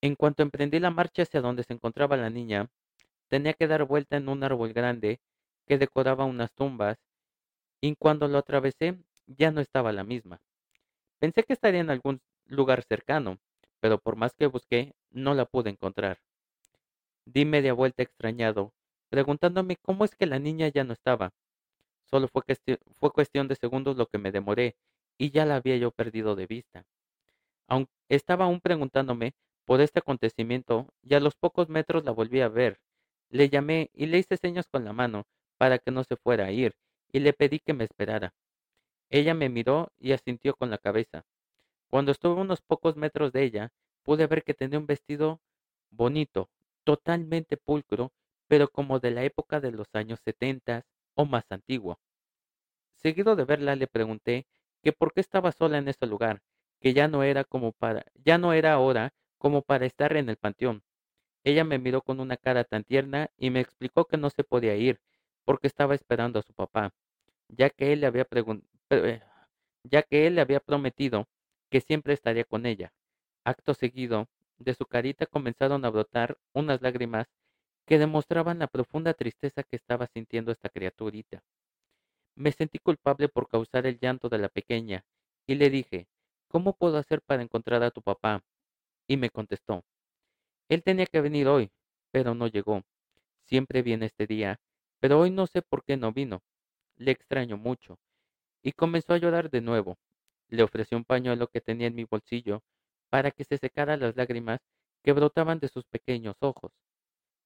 En 0.00 0.16
cuanto 0.16 0.42
emprendí 0.42 0.80
la 0.80 0.90
marcha 0.90 1.22
hacia 1.22 1.40
donde 1.40 1.62
se 1.62 1.72
encontraba 1.72 2.16
la 2.16 2.30
niña, 2.30 2.68
tenía 3.28 3.54
que 3.54 3.66
dar 3.66 3.84
vuelta 3.84 4.16
en 4.16 4.28
un 4.28 4.42
árbol 4.42 4.72
grande 4.72 5.20
que 5.66 5.78
decoraba 5.78 6.24
unas 6.24 6.52
tumbas, 6.52 6.98
y 7.80 7.94
cuando 7.96 8.28
lo 8.28 8.38
atravesé 8.38 8.98
ya 9.26 9.50
no 9.50 9.60
estaba 9.60 9.92
la 9.92 10.04
misma. 10.04 10.40
Pensé 11.18 11.44
que 11.44 11.52
estaría 11.52 11.80
en 11.80 11.90
algún 11.90 12.20
lugar 12.46 12.82
cercano, 12.82 13.38
pero 13.80 13.98
por 13.98 14.16
más 14.16 14.34
que 14.34 14.46
busqué, 14.46 14.94
no 15.10 15.34
la 15.34 15.44
pude 15.44 15.70
encontrar. 15.70 16.18
Di 17.24 17.44
media 17.44 17.74
vuelta 17.74 18.02
extrañado, 18.02 18.72
preguntándome 19.10 19.76
cómo 19.76 20.04
es 20.04 20.14
que 20.14 20.26
la 20.26 20.38
niña 20.38 20.68
ya 20.68 20.84
no 20.84 20.92
estaba. 20.92 21.32
Solo 22.04 22.28
fue, 22.28 22.42
fue 22.92 23.12
cuestión 23.12 23.48
de 23.48 23.56
segundos 23.56 23.96
lo 23.96 24.06
que 24.06 24.18
me 24.18 24.32
demoré, 24.32 24.76
y 25.18 25.30
ya 25.30 25.44
la 25.44 25.56
había 25.56 25.76
yo 25.76 25.90
perdido 25.90 26.36
de 26.36 26.46
vista. 26.46 26.86
Aunque 27.66 27.92
estaba 28.08 28.46
aún 28.46 28.60
preguntándome 28.60 29.34
por 29.66 29.80
este 29.82 29.98
acontecimiento, 29.98 30.86
y 31.02 31.14
a 31.14 31.20
los 31.20 31.34
pocos 31.36 31.68
metros 31.68 32.04
la 32.04 32.12
volví 32.12 32.40
a 32.40 32.48
ver. 32.48 32.80
Le 33.30 33.48
llamé 33.48 33.90
y 33.94 34.06
le 34.06 34.18
hice 34.18 34.36
señas 34.36 34.68
con 34.68 34.84
la 34.84 34.92
mano 34.92 35.26
para 35.58 35.78
que 35.78 35.90
no 35.90 36.04
se 36.04 36.16
fuera 36.16 36.46
a 36.46 36.50
ir, 36.50 36.76
y 37.12 37.20
le 37.20 37.32
pedí 37.32 37.58
que 37.58 37.74
me 37.74 37.84
esperara. 37.84 38.34
Ella 39.10 39.34
me 39.34 39.48
miró 39.48 39.92
y 39.98 40.12
asintió 40.12 40.54
con 40.54 40.70
la 40.70 40.78
cabeza. 40.78 41.24
Cuando 41.90 42.12
estuve 42.12 42.40
unos 42.40 42.60
pocos 42.60 42.96
metros 42.96 43.32
de 43.32 43.44
ella, 43.44 43.72
pude 44.02 44.26
ver 44.26 44.44
que 44.44 44.54
tenía 44.54 44.78
un 44.78 44.86
vestido 44.86 45.40
bonito, 45.90 46.50
totalmente 46.84 47.56
pulcro, 47.56 48.12
pero 48.46 48.68
como 48.68 48.98
de 49.00 49.10
la 49.10 49.24
época 49.24 49.60
de 49.60 49.72
los 49.72 49.88
años 49.94 50.20
setentas 50.24 50.84
o 51.14 51.24
más 51.24 51.44
antiguo. 51.50 51.98
Seguido 52.96 53.36
de 53.36 53.44
verla 53.44 53.76
le 53.76 53.86
pregunté 53.86 54.46
que 54.82 54.92
por 54.92 55.12
qué 55.12 55.20
estaba 55.20 55.52
sola 55.52 55.78
en 55.78 55.88
ese 55.88 56.06
lugar, 56.06 56.42
que 56.80 56.94
ya 56.94 57.08
no 57.08 57.22
era 57.22 57.44
como 57.44 57.72
para, 57.72 58.04
ya 58.14 58.38
no 58.38 58.52
era 58.52 58.72
ahora 58.72 59.12
como 59.38 59.62
para 59.62 59.86
estar 59.86 60.16
en 60.16 60.28
el 60.28 60.36
panteón. 60.36 60.82
Ella 61.44 61.64
me 61.64 61.78
miró 61.78 62.02
con 62.02 62.20
una 62.20 62.36
cara 62.36 62.64
tan 62.64 62.84
tierna 62.84 63.30
y 63.36 63.50
me 63.50 63.60
explicó 63.60 64.06
que 64.06 64.16
no 64.16 64.30
se 64.30 64.44
podía 64.44 64.76
ir, 64.76 65.00
porque 65.44 65.66
estaba 65.66 65.94
esperando 65.94 66.38
a 66.38 66.42
su 66.42 66.52
papá, 66.54 66.92
ya 67.48 67.70
que 67.70 67.92
él 67.92 68.00
le 68.00 68.06
había 68.06 68.26
eh, 68.90 69.22
ya 69.84 70.02
que 70.02 70.26
él 70.26 70.34
le 70.36 70.40
había 70.42 70.60
prometido 70.60 71.28
que 71.70 71.80
siempre 71.80 72.14
estaría 72.14 72.44
con 72.44 72.66
ella. 72.66 72.92
Acto 73.44 73.74
seguido, 73.74 74.28
de 74.58 74.74
su 74.74 74.86
carita 74.86 75.26
comenzaron 75.26 75.84
a 75.84 75.90
brotar 75.90 76.38
unas 76.52 76.82
lágrimas 76.82 77.28
que 77.86 77.98
demostraban 77.98 78.58
la 78.58 78.66
profunda 78.68 79.14
tristeza 79.14 79.62
que 79.62 79.76
estaba 79.76 80.06
sintiendo 80.06 80.52
esta 80.52 80.68
criaturita. 80.68 81.42
Me 82.36 82.52
sentí 82.52 82.78
culpable 82.78 83.28
por 83.28 83.48
causar 83.48 83.86
el 83.86 83.98
llanto 83.98 84.28
de 84.28 84.38
la 84.38 84.48
pequeña 84.48 85.04
y 85.46 85.56
le 85.56 85.70
dije, 85.70 86.08
¿cómo 86.48 86.74
puedo 86.74 86.96
hacer 86.98 87.20
para 87.22 87.42
encontrar 87.42 87.82
a 87.82 87.90
tu 87.90 88.02
papá? 88.02 88.42
Y 89.08 89.16
me 89.16 89.30
contestó, 89.30 89.84
él 90.68 90.82
tenía 90.82 91.06
que 91.06 91.20
venir 91.20 91.48
hoy, 91.48 91.70
pero 92.10 92.34
no 92.34 92.46
llegó. 92.46 92.82
Siempre 93.44 93.82
viene 93.82 94.06
este 94.06 94.26
día, 94.26 94.60
pero 95.00 95.18
hoy 95.18 95.30
no 95.30 95.46
sé 95.46 95.62
por 95.62 95.84
qué 95.84 95.96
no 95.96 96.12
vino. 96.12 96.42
Le 96.96 97.12
extraño 97.12 97.56
mucho. 97.56 97.98
Y 98.62 98.72
comenzó 98.72 99.14
a 99.14 99.18
llorar 99.18 99.50
de 99.50 99.60
nuevo. 99.60 99.98
Le 100.48 100.62
ofrecí 100.62 100.94
un 100.94 101.04
pañuelo 101.04 101.48
que 101.48 101.60
tenía 101.60 101.86
en 101.86 101.94
mi 101.94 102.04
bolsillo 102.04 102.62
para 103.08 103.30
que 103.30 103.44
se 103.44 103.58
secara 103.58 103.96
las 103.96 104.16
lágrimas 104.16 104.60
que 105.02 105.12
brotaban 105.12 105.60
de 105.60 105.68
sus 105.68 105.84
pequeños 105.84 106.36
ojos. 106.40 106.72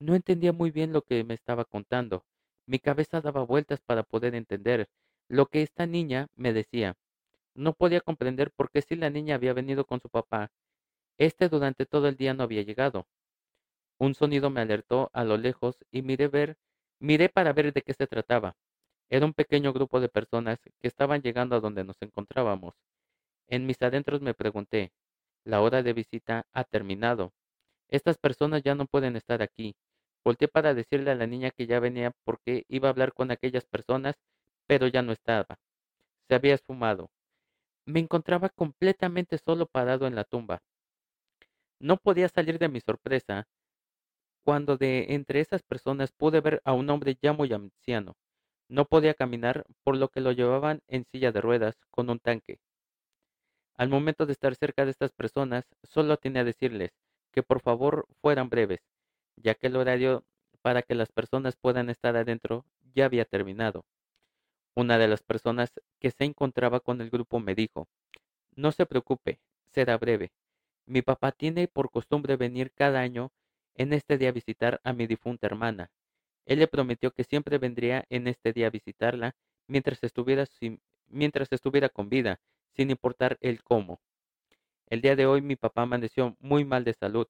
No 0.00 0.14
entendía 0.14 0.52
muy 0.52 0.70
bien 0.70 0.92
lo 0.92 1.02
que 1.02 1.22
me 1.22 1.34
estaba 1.34 1.64
contando. 1.64 2.24
Mi 2.66 2.78
cabeza 2.78 3.20
daba 3.20 3.44
vueltas 3.44 3.80
para 3.80 4.02
poder 4.02 4.34
entender 4.34 4.88
lo 5.28 5.46
que 5.46 5.62
esta 5.62 5.86
niña 5.86 6.28
me 6.34 6.52
decía. 6.52 6.96
No 7.54 7.74
podía 7.74 8.00
comprender 8.00 8.50
por 8.50 8.70
qué 8.70 8.82
si 8.82 8.96
la 8.96 9.10
niña 9.10 9.36
había 9.36 9.52
venido 9.52 9.84
con 9.84 10.00
su 10.00 10.08
papá, 10.08 10.50
este 11.22 11.48
durante 11.48 11.86
todo 11.86 12.08
el 12.08 12.16
día 12.16 12.34
no 12.34 12.42
había 12.42 12.62
llegado. 12.62 13.06
Un 13.98 14.14
sonido 14.14 14.50
me 14.50 14.60
alertó 14.60 15.08
a 15.12 15.22
lo 15.22 15.36
lejos 15.36 15.76
y 15.92 16.02
miré 16.02 16.26
ver, 16.26 16.56
miré 16.98 17.28
para 17.28 17.52
ver 17.52 17.72
de 17.72 17.82
qué 17.82 17.94
se 17.94 18.08
trataba. 18.08 18.56
Era 19.08 19.26
un 19.26 19.32
pequeño 19.32 19.72
grupo 19.72 20.00
de 20.00 20.08
personas 20.08 20.58
que 20.80 20.88
estaban 20.88 21.22
llegando 21.22 21.54
a 21.54 21.60
donde 21.60 21.84
nos 21.84 21.96
encontrábamos. 22.00 22.74
En 23.46 23.66
mis 23.66 23.80
adentros 23.82 24.20
me 24.20 24.34
pregunté, 24.34 24.92
la 25.44 25.60
hora 25.60 25.84
de 25.84 25.92
visita 25.92 26.46
ha 26.52 26.64
terminado. 26.64 27.32
Estas 27.88 28.18
personas 28.18 28.62
ya 28.64 28.74
no 28.74 28.86
pueden 28.86 29.14
estar 29.14 29.42
aquí. 29.42 29.76
Volté 30.24 30.48
para 30.48 30.74
decirle 30.74 31.12
a 31.12 31.14
la 31.14 31.28
niña 31.28 31.52
que 31.52 31.66
ya 31.66 31.78
venía 31.78 32.12
porque 32.24 32.64
iba 32.68 32.88
a 32.88 32.90
hablar 32.90 33.12
con 33.12 33.30
aquellas 33.30 33.64
personas, 33.66 34.16
pero 34.66 34.88
ya 34.88 35.02
no 35.02 35.12
estaba. 35.12 35.60
Se 36.28 36.34
había 36.34 36.54
esfumado. 36.54 37.10
Me 37.86 38.00
encontraba 38.00 38.48
completamente 38.48 39.38
solo 39.38 39.66
parado 39.66 40.08
en 40.08 40.16
la 40.16 40.24
tumba. 40.24 40.62
No 41.82 41.96
podía 41.96 42.28
salir 42.28 42.60
de 42.60 42.68
mi 42.68 42.80
sorpresa 42.80 43.48
cuando 44.44 44.76
de 44.76 45.14
entre 45.14 45.40
esas 45.40 45.64
personas 45.64 46.12
pude 46.12 46.40
ver 46.40 46.62
a 46.64 46.74
un 46.74 46.88
hombre 46.90 47.18
ya 47.20 47.32
muy 47.32 47.52
anciano. 47.52 48.14
No 48.68 48.84
podía 48.84 49.14
caminar, 49.14 49.66
por 49.82 49.96
lo 49.96 50.08
que 50.08 50.20
lo 50.20 50.30
llevaban 50.30 50.80
en 50.86 51.04
silla 51.10 51.32
de 51.32 51.40
ruedas, 51.40 51.74
con 51.90 52.08
un 52.08 52.20
tanque. 52.20 52.60
Al 53.74 53.88
momento 53.88 54.26
de 54.26 54.32
estar 54.32 54.54
cerca 54.54 54.84
de 54.84 54.92
estas 54.92 55.10
personas, 55.10 55.64
solo 55.82 56.16
tenía 56.18 56.42
a 56.42 56.44
decirles 56.44 56.92
que 57.32 57.42
por 57.42 57.60
favor 57.60 58.06
fueran 58.20 58.48
breves, 58.48 58.80
ya 59.34 59.56
que 59.56 59.66
el 59.66 59.74
horario 59.74 60.24
para 60.60 60.82
que 60.82 60.94
las 60.94 61.10
personas 61.10 61.56
puedan 61.56 61.90
estar 61.90 62.14
adentro 62.16 62.64
ya 62.94 63.06
había 63.06 63.24
terminado. 63.24 63.84
Una 64.76 64.98
de 64.98 65.08
las 65.08 65.24
personas 65.24 65.72
que 65.98 66.12
se 66.12 66.22
encontraba 66.22 66.78
con 66.78 67.00
el 67.00 67.10
grupo 67.10 67.40
me 67.40 67.56
dijo, 67.56 67.88
no 68.54 68.70
se 68.70 68.86
preocupe, 68.86 69.40
será 69.72 69.98
breve. 69.98 70.30
Mi 70.86 71.02
papá 71.02 71.32
tiene 71.32 71.68
por 71.68 71.90
costumbre 71.90 72.36
venir 72.36 72.72
cada 72.72 73.00
año 73.00 73.30
en 73.74 73.92
este 73.92 74.18
día 74.18 74.30
a 74.30 74.32
visitar 74.32 74.80
a 74.84 74.92
mi 74.92 75.06
difunta 75.06 75.46
hermana. 75.46 75.90
Él 76.44 76.58
le 76.58 76.66
prometió 76.66 77.12
que 77.12 77.24
siempre 77.24 77.58
vendría 77.58 78.04
en 78.08 78.26
este 78.26 78.52
día 78.52 78.66
a 78.66 78.70
visitarla 78.70 79.34
mientras 79.68 80.02
estuviera, 80.02 80.44
mientras 81.06 81.52
estuviera 81.52 81.88
con 81.88 82.08
vida, 82.08 82.40
sin 82.74 82.90
importar 82.90 83.38
el 83.40 83.62
cómo. 83.62 84.00
El 84.88 85.00
día 85.00 85.16
de 85.16 85.26
hoy 85.26 85.40
mi 85.40 85.56
papá 85.56 85.82
amaneció 85.82 86.36
muy 86.40 86.64
mal 86.64 86.84
de 86.84 86.94
salud. 86.94 87.26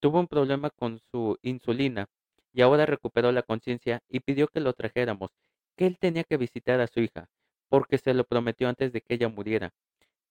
Tuvo 0.00 0.20
un 0.20 0.28
problema 0.28 0.70
con 0.70 1.00
su 1.10 1.38
insulina 1.42 2.08
y 2.52 2.62
ahora 2.62 2.86
recuperó 2.86 3.32
la 3.32 3.42
conciencia 3.42 4.02
y 4.08 4.20
pidió 4.20 4.48
que 4.48 4.60
lo 4.60 4.72
trajéramos, 4.74 5.30
que 5.76 5.86
él 5.86 5.98
tenía 5.98 6.24
que 6.24 6.36
visitar 6.36 6.80
a 6.80 6.86
su 6.86 7.00
hija, 7.00 7.28
porque 7.68 7.98
se 7.98 8.14
lo 8.14 8.24
prometió 8.24 8.68
antes 8.68 8.92
de 8.92 9.00
que 9.00 9.14
ella 9.14 9.28
muriera. 9.28 9.72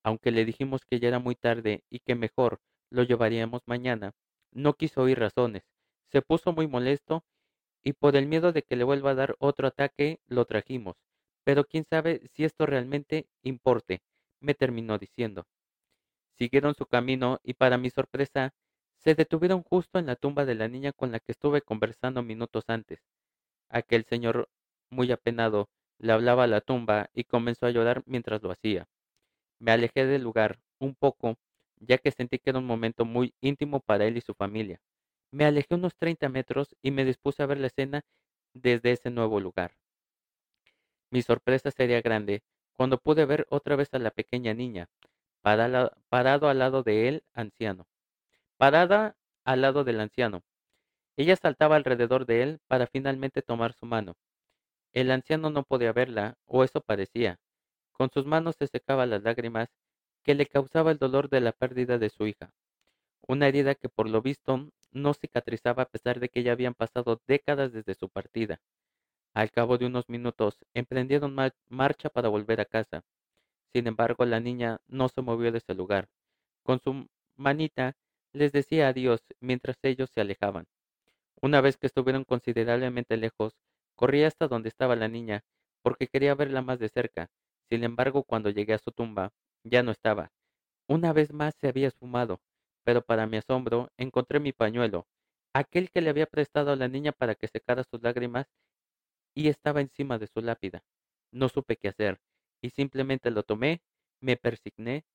Aunque 0.04 0.32
le 0.32 0.46
dijimos 0.46 0.82
que 0.86 1.00
ya 1.00 1.08
era 1.10 1.20
muy 1.20 1.36
tarde 1.36 1.84
y 1.90 2.00
que 2.00 2.16
mejor 2.16 2.60
lo 2.90 3.04
llevaríamos 3.04 3.62
mañana, 3.66 4.14
no 4.52 4.74
quiso 4.74 5.02
oír 5.04 5.20
razones. 5.20 5.64
Se 6.12 6.22
puso 6.22 6.52
muy 6.54 6.68
molesto 6.68 7.24
y 7.84 7.94
por 7.94 8.16
el 8.16 8.28
miedo 8.28 8.52
de 8.52 8.64
que 8.64 8.76
le 8.76 8.84
vuelva 8.84 9.12
a 9.12 9.16
dar 9.16 9.36
otro 9.40 9.68
ataque, 9.68 10.20
lo 10.28 10.46
trajimos. 10.46 10.98
Pero 11.44 11.66
quién 11.66 11.86
sabe 11.86 12.22
si 12.34 12.44
esto 12.44 12.66
realmente 12.66 13.28
importe, 13.44 14.02
me 14.40 14.54
terminó 14.54 14.98
diciendo. 14.98 15.46
Siguieron 16.38 16.76
su 16.76 16.86
camino 16.86 17.40
y 17.44 17.54
para 17.54 17.78
mi 17.78 17.90
sorpresa, 17.90 18.54
se 18.98 19.16
detuvieron 19.16 19.64
justo 19.64 20.00
en 20.00 20.08
la 20.08 20.16
tumba 20.16 20.46
de 20.46 20.56
la 20.56 20.68
niña 20.68 20.92
con 20.92 21.12
la 21.12 21.20
que 21.20 21.32
estuve 21.32 21.62
conversando 21.62 22.24
minutos 22.24 22.66
antes. 22.68 23.00
Aquel 23.70 24.06
señor, 24.06 24.50
muy 24.90 25.12
apenado, 25.12 25.70
le 26.00 26.14
hablaba 26.14 26.44
a 26.46 26.48
la 26.48 26.62
tumba 26.62 27.10
y 27.14 27.24
comenzó 27.26 27.66
a 27.68 27.72
llorar 27.72 28.04
mientras 28.06 28.44
lo 28.44 28.52
hacía. 28.52 28.88
Me 29.62 29.72
alejé 29.72 30.08
del 30.08 30.24
lugar 30.24 30.60
un 30.80 30.96
poco, 30.96 31.38
ya 31.80 32.00
que 32.00 32.10
sentí 32.10 32.40
que 32.40 32.50
era 32.50 32.58
un 32.58 32.66
momento 32.66 33.06
muy 33.06 33.36
íntimo 33.42 33.80
para 33.80 34.06
él 34.08 34.18
y 34.18 34.22
su 34.22 34.34
familia. 34.34 34.82
Me 35.30 35.46
alejé 35.46 35.76
unos 35.76 35.96
30 35.96 36.30
metros 36.30 36.76
y 36.82 36.90
me 36.90 37.06
dispuse 37.06 37.44
a 37.44 37.46
ver 37.46 37.60
la 37.60 37.68
escena 37.68 38.02
desde 38.56 38.92
ese 38.92 39.12
nuevo 39.12 39.40
lugar. 39.40 39.78
Mi 41.12 41.22
sorpresa 41.22 41.70
sería 41.70 42.02
grande 42.02 42.42
cuando 42.74 42.98
pude 42.98 43.26
ver 43.26 43.46
otra 43.52 43.76
vez 43.76 43.94
a 43.94 44.00
la 44.00 44.10
pequeña 44.10 44.56
niña, 44.56 44.90
parado 45.44 46.50
al 46.50 46.58
lado 46.58 46.82
de 46.82 47.08
él, 47.08 47.24
anciano. 47.34 47.86
Parada 48.58 49.16
al 49.44 49.62
lado 49.62 49.84
del 49.84 50.00
anciano. 50.00 50.42
Ella 51.18 51.36
saltaba 51.36 51.76
alrededor 51.76 52.26
de 52.26 52.42
él 52.42 52.60
para 52.68 52.88
finalmente 52.88 53.44
tomar 53.44 53.74
su 53.74 53.86
mano. 53.86 54.16
El 54.92 55.12
anciano 55.12 55.52
no 55.52 55.64
podía 55.64 55.94
verla, 55.94 56.36
o 56.48 56.64
eso 56.64 56.82
parecía. 56.82 57.40
Con 57.92 58.10
sus 58.12 58.26
manos 58.26 58.56
se 58.58 58.68
secaba 58.68 59.06
las 59.06 59.24
lágrimas 59.24 59.70
que 60.24 60.36
le 60.36 60.46
causaba 60.46 60.92
el 60.92 60.98
dolor 60.98 61.30
de 61.30 61.42
la 61.42 61.52
pérdida 61.52 61.98
de 61.98 62.10
su 62.10 62.28
hija. 62.28 62.54
Una 63.28 63.48
herida 63.48 63.76
que 63.76 63.90
por 63.90 64.10
lo 64.10 64.22
visto 64.22 64.70
no 64.92 65.14
cicatrizaba 65.14 65.84
a 65.84 65.90
pesar 65.90 66.20
de 66.20 66.30
que 66.30 66.44
ya 66.44 66.52
habían 66.52 66.74
pasado 66.74 67.22
décadas 67.28 67.72
desde 67.72 67.96
su 67.96 68.10
partida. 68.10 68.62
Al 69.34 69.52
cabo 69.52 69.78
de 69.78 69.86
unos 69.86 70.10
minutos 70.10 70.58
emprendieron 70.74 71.36
marcha 71.70 72.10
para 72.10 72.30
volver 72.30 72.60
a 72.60 72.66
casa. 72.66 73.04
Sin 73.74 73.88
embargo, 73.88 74.26
la 74.26 74.40
niña 74.40 74.82
no 74.88 75.08
se 75.08 75.22
movió 75.22 75.52
de 75.52 75.60
ese 75.60 75.74
lugar. 75.74 76.10
Con 76.64 76.80
su 76.82 77.08
manita 77.38 77.96
les 78.34 78.52
decía 78.52 78.90
adiós 78.90 79.22
mientras 79.40 79.78
ellos 79.84 80.10
se 80.10 80.22
alejaban. 80.22 80.68
Una 81.42 81.62
vez 81.62 81.78
que 81.78 81.88
estuvieron 81.88 82.24
considerablemente 82.24 83.18
lejos, 83.18 83.56
corrí 83.96 84.24
hasta 84.24 84.48
donde 84.48 84.70
estaba 84.70 84.96
la 84.96 85.08
niña, 85.08 85.44
porque 85.82 86.08
quería 86.08 86.36
verla 86.36 86.62
más 86.62 86.80
de 86.80 86.90
cerca, 86.90 87.30
sin 87.72 87.86
embargo, 87.86 88.24
cuando 88.24 88.50
llegué 88.50 88.74
a 88.74 88.80
su 88.80 88.92
tumba, 88.92 89.32
ya 89.64 89.82
no 89.82 89.92
estaba. 89.92 90.34
Una 90.90 91.14
vez 91.14 91.32
más 91.32 91.56
se 91.56 91.70
había 91.70 91.88
esfumado, 91.88 92.42
pero 92.84 93.02
para 93.02 93.28
mi 93.28 93.38
asombro 93.38 93.90
encontré 93.98 94.42
mi 94.42 94.52
pañuelo, 94.52 95.08
aquel 95.54 95.90
que 95.90 96.02
le 96.02 96.10
había 96.10 96.26
prestado 96.26 96.74
a 96.74 96.76
la 96.76 96.90
niña 96.90 97.14
para 97.14 97.34
que 97.36 97.48
secara 97.48 97.86
sus 97.86 98.02
lágrimas, 98.02 98.48
y 99.34 99.48
estaba 99.48 99.80
encima 99.80 100.20
de 100.20 100.28
su 100.28 100.42
lápida. 100.42 100.84
No 101.32 101.48
supe 101.48 101.78
qué 101.78 101.88
hacer, 101.88 102.20
y 102.62 102.72
simplemente 102.72 103.32
lo 103.32 103.44
tomé, 103.44 103.82
me 104.20 104.36
persigné 104.36 105.06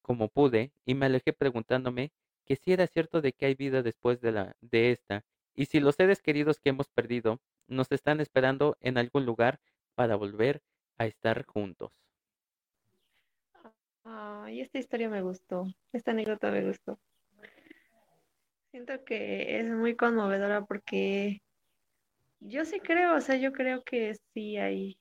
como 0.00 0.28
pude, 0.28 0.72
y 0.86 0.94
me 0.94 1.04
alejé 1.04 1.34
preguntándome 1.34 2.12
que 2.46 2.56
si 2.56 2.72
era 2.72 2.86
cierto 2.86 3.20
de 3.20 3.34
que 3.34 3.44
hay 3.44 3.54
vida 3.54 3.82
después 3.82 4.22
de 4.22 4.32
la 4.32 4.56
de 4.62 4.90
esta, 4.92 5.26
y 5.54 5.66
si 5.66 5.80
los 5.80 5.96
seres 5.96 6.22
queridos 6.22 6.60
que 6.60 6.70
hemos 6.70 6.88
perdido 6.88 7.42
nos 7.68 7.92
están 7.92 8.20
esperando 8.20 8.78
en 8.80 8.96
algún 8.96 9.26
lugar 9.26 9.60
para 9.94 10.16
volver 10.16 10.62
a 10.96 11.06
estar 11.06 11.44
juntos. 11.44 12.05
Ay, 14.08 14.60
esta 14.60 14.78
historia 14.78 15.08
me 15.08 15.20
gustó, 15.20 15.66
esta 15.92 16.12
anécdota 16.12 16.52
me 16.52 16.64
gustó. 16.64 16.96
Siento 18.70 19.04
que 19.04 19.58
es 19.58 19.68
muy 19.68 19.96
conmovedora 19.96 20.64
porque 20.64 21.42
yo 22.38 22.64
sí 22.64 22.78
creo, 22.78 23.16
o 23.16 23.20
sea, 23.20 23.34
yo 23.36 23.50
creo 23.52 23.82
que 23.82 24.14
sí 24.32 24.58
hay, 24.58 24.96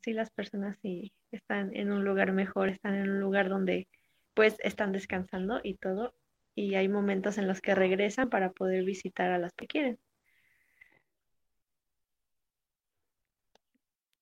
sí 0.00 0.12
las 0.12 0.30
personas 0.30 0.78
sí 0.80 1.12
están 1.32 1.74
en 1.74 1.90
un 1.90 2.04
lugar 2.04 2.30
mejor, 2.30 2.68
están 2.68 2.94
en 2.94 3.10
un 3.10 3.18
lugar 3.18 3.48
donde 3.48 3.88
pues 4.34 4.56
están 4.60 4.92
descansando 4.92 5.60
y 5.64 5.74
todo, 5.74 6.14
y 6.54 6.76
hay 6.76 6.88
momentos 6.88 7.38
en 7.38 7.48
los 7.48 7.60
que 7.60 7.74
regresan 7.74 8.30
para 8.30 8.52
poder 8.52 8.84
visitar 8.84 9.32
a 9.32 9.38
las 9.38 9.54
que 9.54 9.66
quieren. 9.66 9.98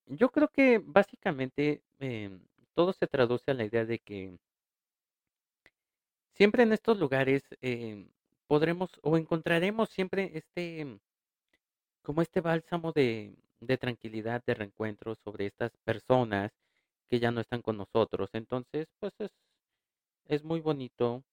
Yo 0.07 0.31
creo 0.31 0.49
que 0.49 0.81
básicamente 0.83 1.83
em, 1.99 2.41
todo 2.75 2.93
se 2.93 3.07
traduce 3.07 3.51
a 3.51 3.55
la 3.55 3.65
idea 3.65 3.85
de 3.85 3.99
que 3.99 4.39
siempre 6.35 6.63
en 6.65 6.73
estos 6.73 6.99
lugares 6.99 7.43
em, 7.61 8.09
podremos 8.47 8.91
o 9.03 9.17
encontraremos 9.17 9.89
siempre 9.91 10.31
este, 10.35 10.99
como 12.03 12.23
este 12.23 12.41
bálsamo 12.41 12.93
de, 12.93 13.37
tranquilidad, 13.81 14.43
de 14.47 14.55
reencuentro 14.55 15.15
sobre 15.25 15.47
estas 15.47 15.73
personas 15.85 16.53
que 17.09 17.21
ya 17.21 17.31
no 17.31 17.41
están 17.41 17.63
con 17.63 17.77
nosotros. 17.79 18.31
Entonces, 18.35 18.87
pues 19.01 19.15
es, 20.27 20.45
muy 20.45 20.61
bonito 20.61 21.25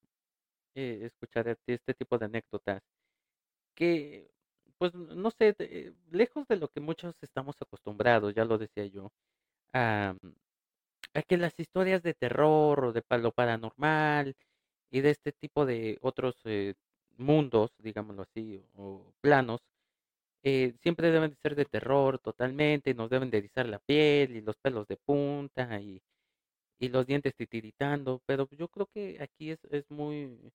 eh, 0.75 1.01
escuchar 1.04 1.47
este, 1.67 1.93
tipo 1.95 2.17
de 2.17 2.25
anécdotas 2.25 2.82
que, 3.75 4.30
pues, 4.77 4.93
no 4.95 5.32
sé, 5.32 5.56
lejos 6.12 6.47
de 6.47 6.58
lo 6.58 6.69
que 6.69 6.80
muchos 6.82 7.15
estamos 7.21 7.56
acostumbrados, 7.62 8.34
ya 8.36 8.45
lo 8.45 8.58
decía 8.58 8.86
yo, 8.88 9.12
a, 9.73 10.15
a 11.13 11.21
que 11.24 11.38
las 11.38 11.60
historias 11.60 12.04
de 12.04 12.13
terror 12.13 12.86
o 12.86 12.93
de 12.93 13.04
lo 13.19 13.32
paranormal 13.32 14.36
y 14.91 15.02
de 15.02 15.12
este 15.12 15.32
tipo 15.34 15.65
de 15.65 15.97
otros 16.02 16.36
eh, 16.45 16.76
mundos, 17.17 17.71
digámoslo 17.80 18.24
así, 18.24 18.63
o 18.76 19.13
planos, 19.21 19.62
eh, 20.43 20.74
siempre 20.82 21.12
deben 21.12 21.32
de 21.32 21.38
ser 21.38 21.56
de 21.56 21.65
terror 21.65 22.19
totalmente, 22.19 22.93
nos 22.93 23.10
deben 23.10 23.30
de 23.32 23.39
erizar 23.39 23.67
la 23.67 23.80
piel 23.80 24.36
y 24.36 24.41
los 24.41 24.58
pelos 24.58 24.88
de 24.88 24.97
punta 24.97 25.80
y, 25.82 26.02
y 26.80 26.89
los 26.89 27.06
dientes 27.08 27.36
titiritando, 27.36 28.21
pero 28.26 28.47
yo 28.52 28.67
creo 28.69 28.88
que 28.93 29.17
aquí 29.21 29.52
es, 29.52 29.60
es 29.71 29.89
muy, 29.91 30.52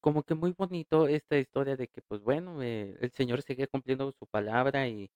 como 0.00 0.22
que 0.22 0.34
muy 0.34 0.52
bonito 0.56 1.08
esta 1.08 1.38
historia 1.38 1.76
de 1.76 1.88
que, 1.88 2.02
pues 2.02 2.20
bueno, 2.22 2.62
eh, 2.62 2.96
el 3.00 3.12
Señor 3.12 3.42
seguía 3.42 3.66
cumpliendo 3.66 4.12
su 4.18 4.26
palabra 4.26 4.88
y, 4.88 5.10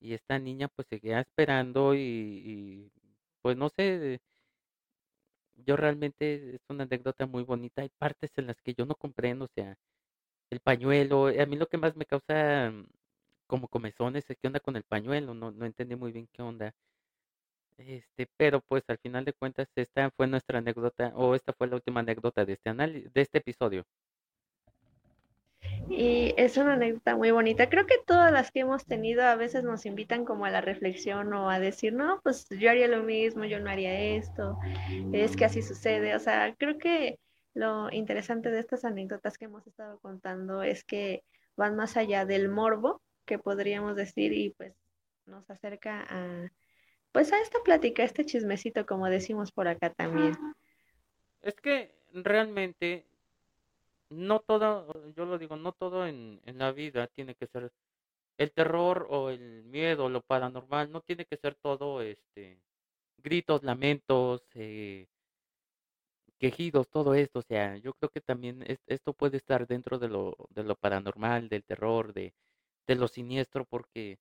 y 0.00 0.14
esta 0.14 0.38
niña 0.38 0.68
pues 0.68 0.88
seguía 0.88 1.20
esperando 1.20 1.94
y, 1.94 2.90
pues 3.42 3.56
no 3.56 3.68
sé, 3.70 4.20
yo 5.56 5.76
realmente 5.76 6.54
es 6.56 6.60
una 6.68 6.84
anécdota 6.84 7.26
muy 7.26 7.42
bonita. 7.44 7.82
Hay 7.82 7.90
partes 7.98 8.30
en 8.36 8.46
las 8.48 8.60
que 8.62 8.74
yo 8.74 8.86
no 8.86 8.94
comprendo, 8.94 9.46
o 9.46 9.48
sea, 9.54 9.76
el 10.50 10.60
pañuelo, 10.60 11.28
a 11.28 11.46
mí 11.46 11.56
lo 11.56 11.68
que 11.68 11.78
más 11.78 11.96
me 11.96 12.06
causa 12.06 12.72
como 13.46 13.68
comezones, 13.68 14.26
¿qué 14.26 14.46
onda 14.48 14.60
con 14.60 14.76
el 14.76 14.84
pañuelo? 14.84 15.34
No, 15.34 15.50
no 15.52 15.66
entendí 15.66 15.96
muy 15.96 16.12
bien 16.12 16.28
qué 16.32 16.42
onda. 16.42 16.74
Este, 17.76 18.26
pero 18.36 18.60
pues 18.60 18.82
al 18.88 18.98
final 18.98 19.24
de 19.24 19.32
cuentas 19.32 19.68
esta 19.76 20.10
fue 20.10 20.26
nuestra 20.26 20.58
anécdota 20.58 21.12
o 21.14 21.34
esta 21.34 21.52
fue 21.52 21.66
la 21.68 21.76
última 21.76 22.00
anécdota 22.00 22.44
de 22.44 22.54
este 22.54 22.70
análisis, 22.70 23.12
de 23.12 23.20
este 23.20 23.38
episodio. 23.38 23.84
Y 25.88 26.34
es 26.36 26.56
una 26.56 26.74
anécdota 26.74 27.16
muy 27.16 27.30
bonita. 27.30 27.68
Creo 27.68 27.86
que 27.86 27.98
todas 28.06 28.32
las 28.32 28.50
que 28.50 28.60
hemos 28.60 28.84
tenido 28.86 29.22
a 29.22 29.36
veces 29.36 29.64
nos 29.64 29.86
invitan 29.86 30.24
como 30.24 30.44
a 30.44 30.50
la 30.50 30.60
reflexión 30.60 31.32
o 31.32 31.50
a 31.50 31.60
decir, 31.60 31.92
no, 31.92 32.20
pues 32.22 32.48
yo 32.48 32.70
haría 32.70 32.88
lo 32.88 33.02
mismo, 33.02 33.44
yo 33.44 33.60
no 33.60 33.70
haría 33.70 34.16
esto, 34.16 34.58
es 35.12 35.36
que 35.36 35.44
así 35.44 35.62
sucede. 35.62 36.14
O 36.14 36.18
sea, 36.18 36.54
creo 36.58 36.78
que 36.78 37.18
lo 37.54 37.90
interesante 37.92 38.50
de 38.50 38.60
estas 38.60 38.84
anécdotas 38.84 39.38
que 39.38 39.44
hemos 39.44 39.66
estado 39.66 39.98
contando 40.00 40.62
es 40.62 40.84
que 40.84 41.22
van 41.56 41.76
más 41.76 41.96
allá 41.96 42.24
del 42.24 42.48
morbo, 42.48 43.00
que 43.24 43.38
podríamos 43.38 43.96
decir, 43.96 44.32
y 44.32 44.50
pues 44.50 44.74
nos 45.26 45.48
acerca 45.48 46.04
a, 46.08 46.50
pues 47.12 47.32
a 47.32 47.40
esta 47.40 47.58
plática, 47.64 48.02
a 48.02 48.06
este 48.06 48.24
chismecito, 48.24 48.86
como 48.86 49.06
decimos 49.06 49.52
por 49.52 49.68
acá 49.68 49.90
también. 49.90 50.36
Es 51.42 51.54
que 51.54 51.94
realmente 52.12 53.06
no 54.14 54.40
todo, 54.40 54.88
yo 55.14 55.24
lo 55.26 55.38
digo, 55.38 55.56
no 55.56 55.72
todo 55.72 56.06
en, 56.06 56.40
en 56.44 56.58
la 56.58 56.72
vida 56.72 57.06
tiene 57.08 57.34
que 57.34 57.46
ser 57.46 57.72
el 58.38 58.52
terror 58.52 59.06
o 59.10 59.30
el 59.30 59.64
miedo, 59.64 60.08
lo 60.10 60.22
paranormal, 60.22 60.92
no 60.92 61.00
tiene 61.02 61.26
que 61.26 61.36
ser 61.38 61.56
todo 61.56 62.02
este 62.02 62.62
gritos, 63.18 63.62
lamentos, 63.64 64.44
eh, 64.54 65.08
quejidos, 66.38 66.88
todo 66.90 67.14
esto, 67.14 67.38
o 67.40 67.42
sea, 67.42 67.76
yo 67.78 67.92
creo 67.94 68.10
que 68.10 68.20
también 68.20 68.64
esto 68.86 69.12
puede 69.14 69.36
estar 69.38 69.66
dentro 69.66 69.98
de 69.98 70.08
lo, 70.08 70.36
de 70.50 70.64
lo 70.64 70.76
paranormal, 70.76 71.48
del 71.48 71.64
terror, 71.64 72.12
de, 72.12 72.34
de 72.86 72.94
lo 72.96 73.08
siniestro, 73.08 73.64
porque 73.64 74.18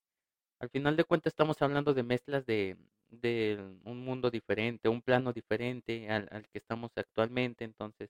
al 0.60 0.70
final 0.70 0.96
de 0.98 1.06
cuentas 1.06 1.32
estamos 1.34 1.62
hablando 1.62 1.94
de 1.94 2.04
mezclas 2.04 2.46
de, 2.46 2.78
de 3.10 3.60
un 3.86 4.06
mundo 4.06 4.32
diferente, 4.32 4.90
un 4.90 5.02
plano 5.04 5.34
diferente 5.34 6.10
al, 6.10 6.28
al 6.32 6.48
que 6.50 6.60
estamos 6.60 6.92
actualmente, 6.98 7.66
entonces, 7.66 8.10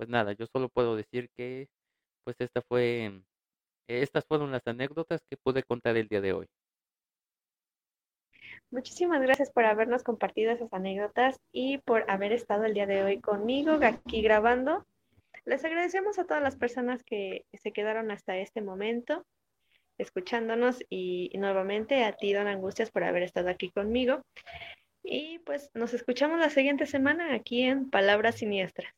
pues 0.00 0.08
nada, 0.08 0.32
yo 0.32 0.46
solo 0.46 0.70
puedo 0.70 0.96
decir 0.96 1.28
que 1.36 1.68
pues 2.24 2.34
esta 2.38 2.62
fue, 2.62 3.20
estas 3.86 4.24
fueron 4.24 4.50
las 4.50 4.66
anécdotas 4.66 5.20
que 5.28 5.36
pude 5.36 5.62
contar 5.62 5.94
el 5.98 6.08
día 6.08 6.22
de 6.22 6.32
hoy. 6.32 6.46
Muchísimas 8.70 9.20
gracias 9.20 9.50
por 9.52 9.66
habernos 9.66 10.02
compartido 10.02 10.52
esas 10.52 10.72
anécdotas 10.72 11.38
y 11.52 11.76
por 11.84 12.10
haber 12.10 12.32
estado 12.32 12.64
el 12.64 12.72
día 12.72 12.86
de 12.86 13.02
hoy 13.02 13.20
conmigo 13.20 13.72
aquí 13.82 14.22
grabando. 14.22 14.86
Les 15.44 15.62
agradecemos 15.66 16.18
a 16.18 16.24
todas 16.24 16.42
las 16.42 16.56
personas 16.56 17.04
que 17.04 17.44
se 17.52 17.72
quedaron 17.72 18.10
hasta 18.10 18.38
este 18.38 18.62
momento 18.62 19.26
escuchándonos 19.98 20.82
y, 20.88 21.30
nuevamente 21.36 22.04
a 22.04 22.12
ti, 22.12 22.32
Don 22.32 22.46
Angustias, 22.46 22.90
por 22.90 23.04
haber 23.04 23.22
estado 23.22 23.50
aquí 23.50 23.68
conmigo. 23.70 24.22
Y 25.04 25.40
pues 25.40 25.70
nos 25.74 25.92
escuchamos 25.92 26.40
la 26.40 26.48
siguiente 26.48 26.86
semana 26.86 27.34
aquí 27.34 27.64
en 27.64 27.90
Palabras 27.90 28.36
Siniestras. 28.36 28.94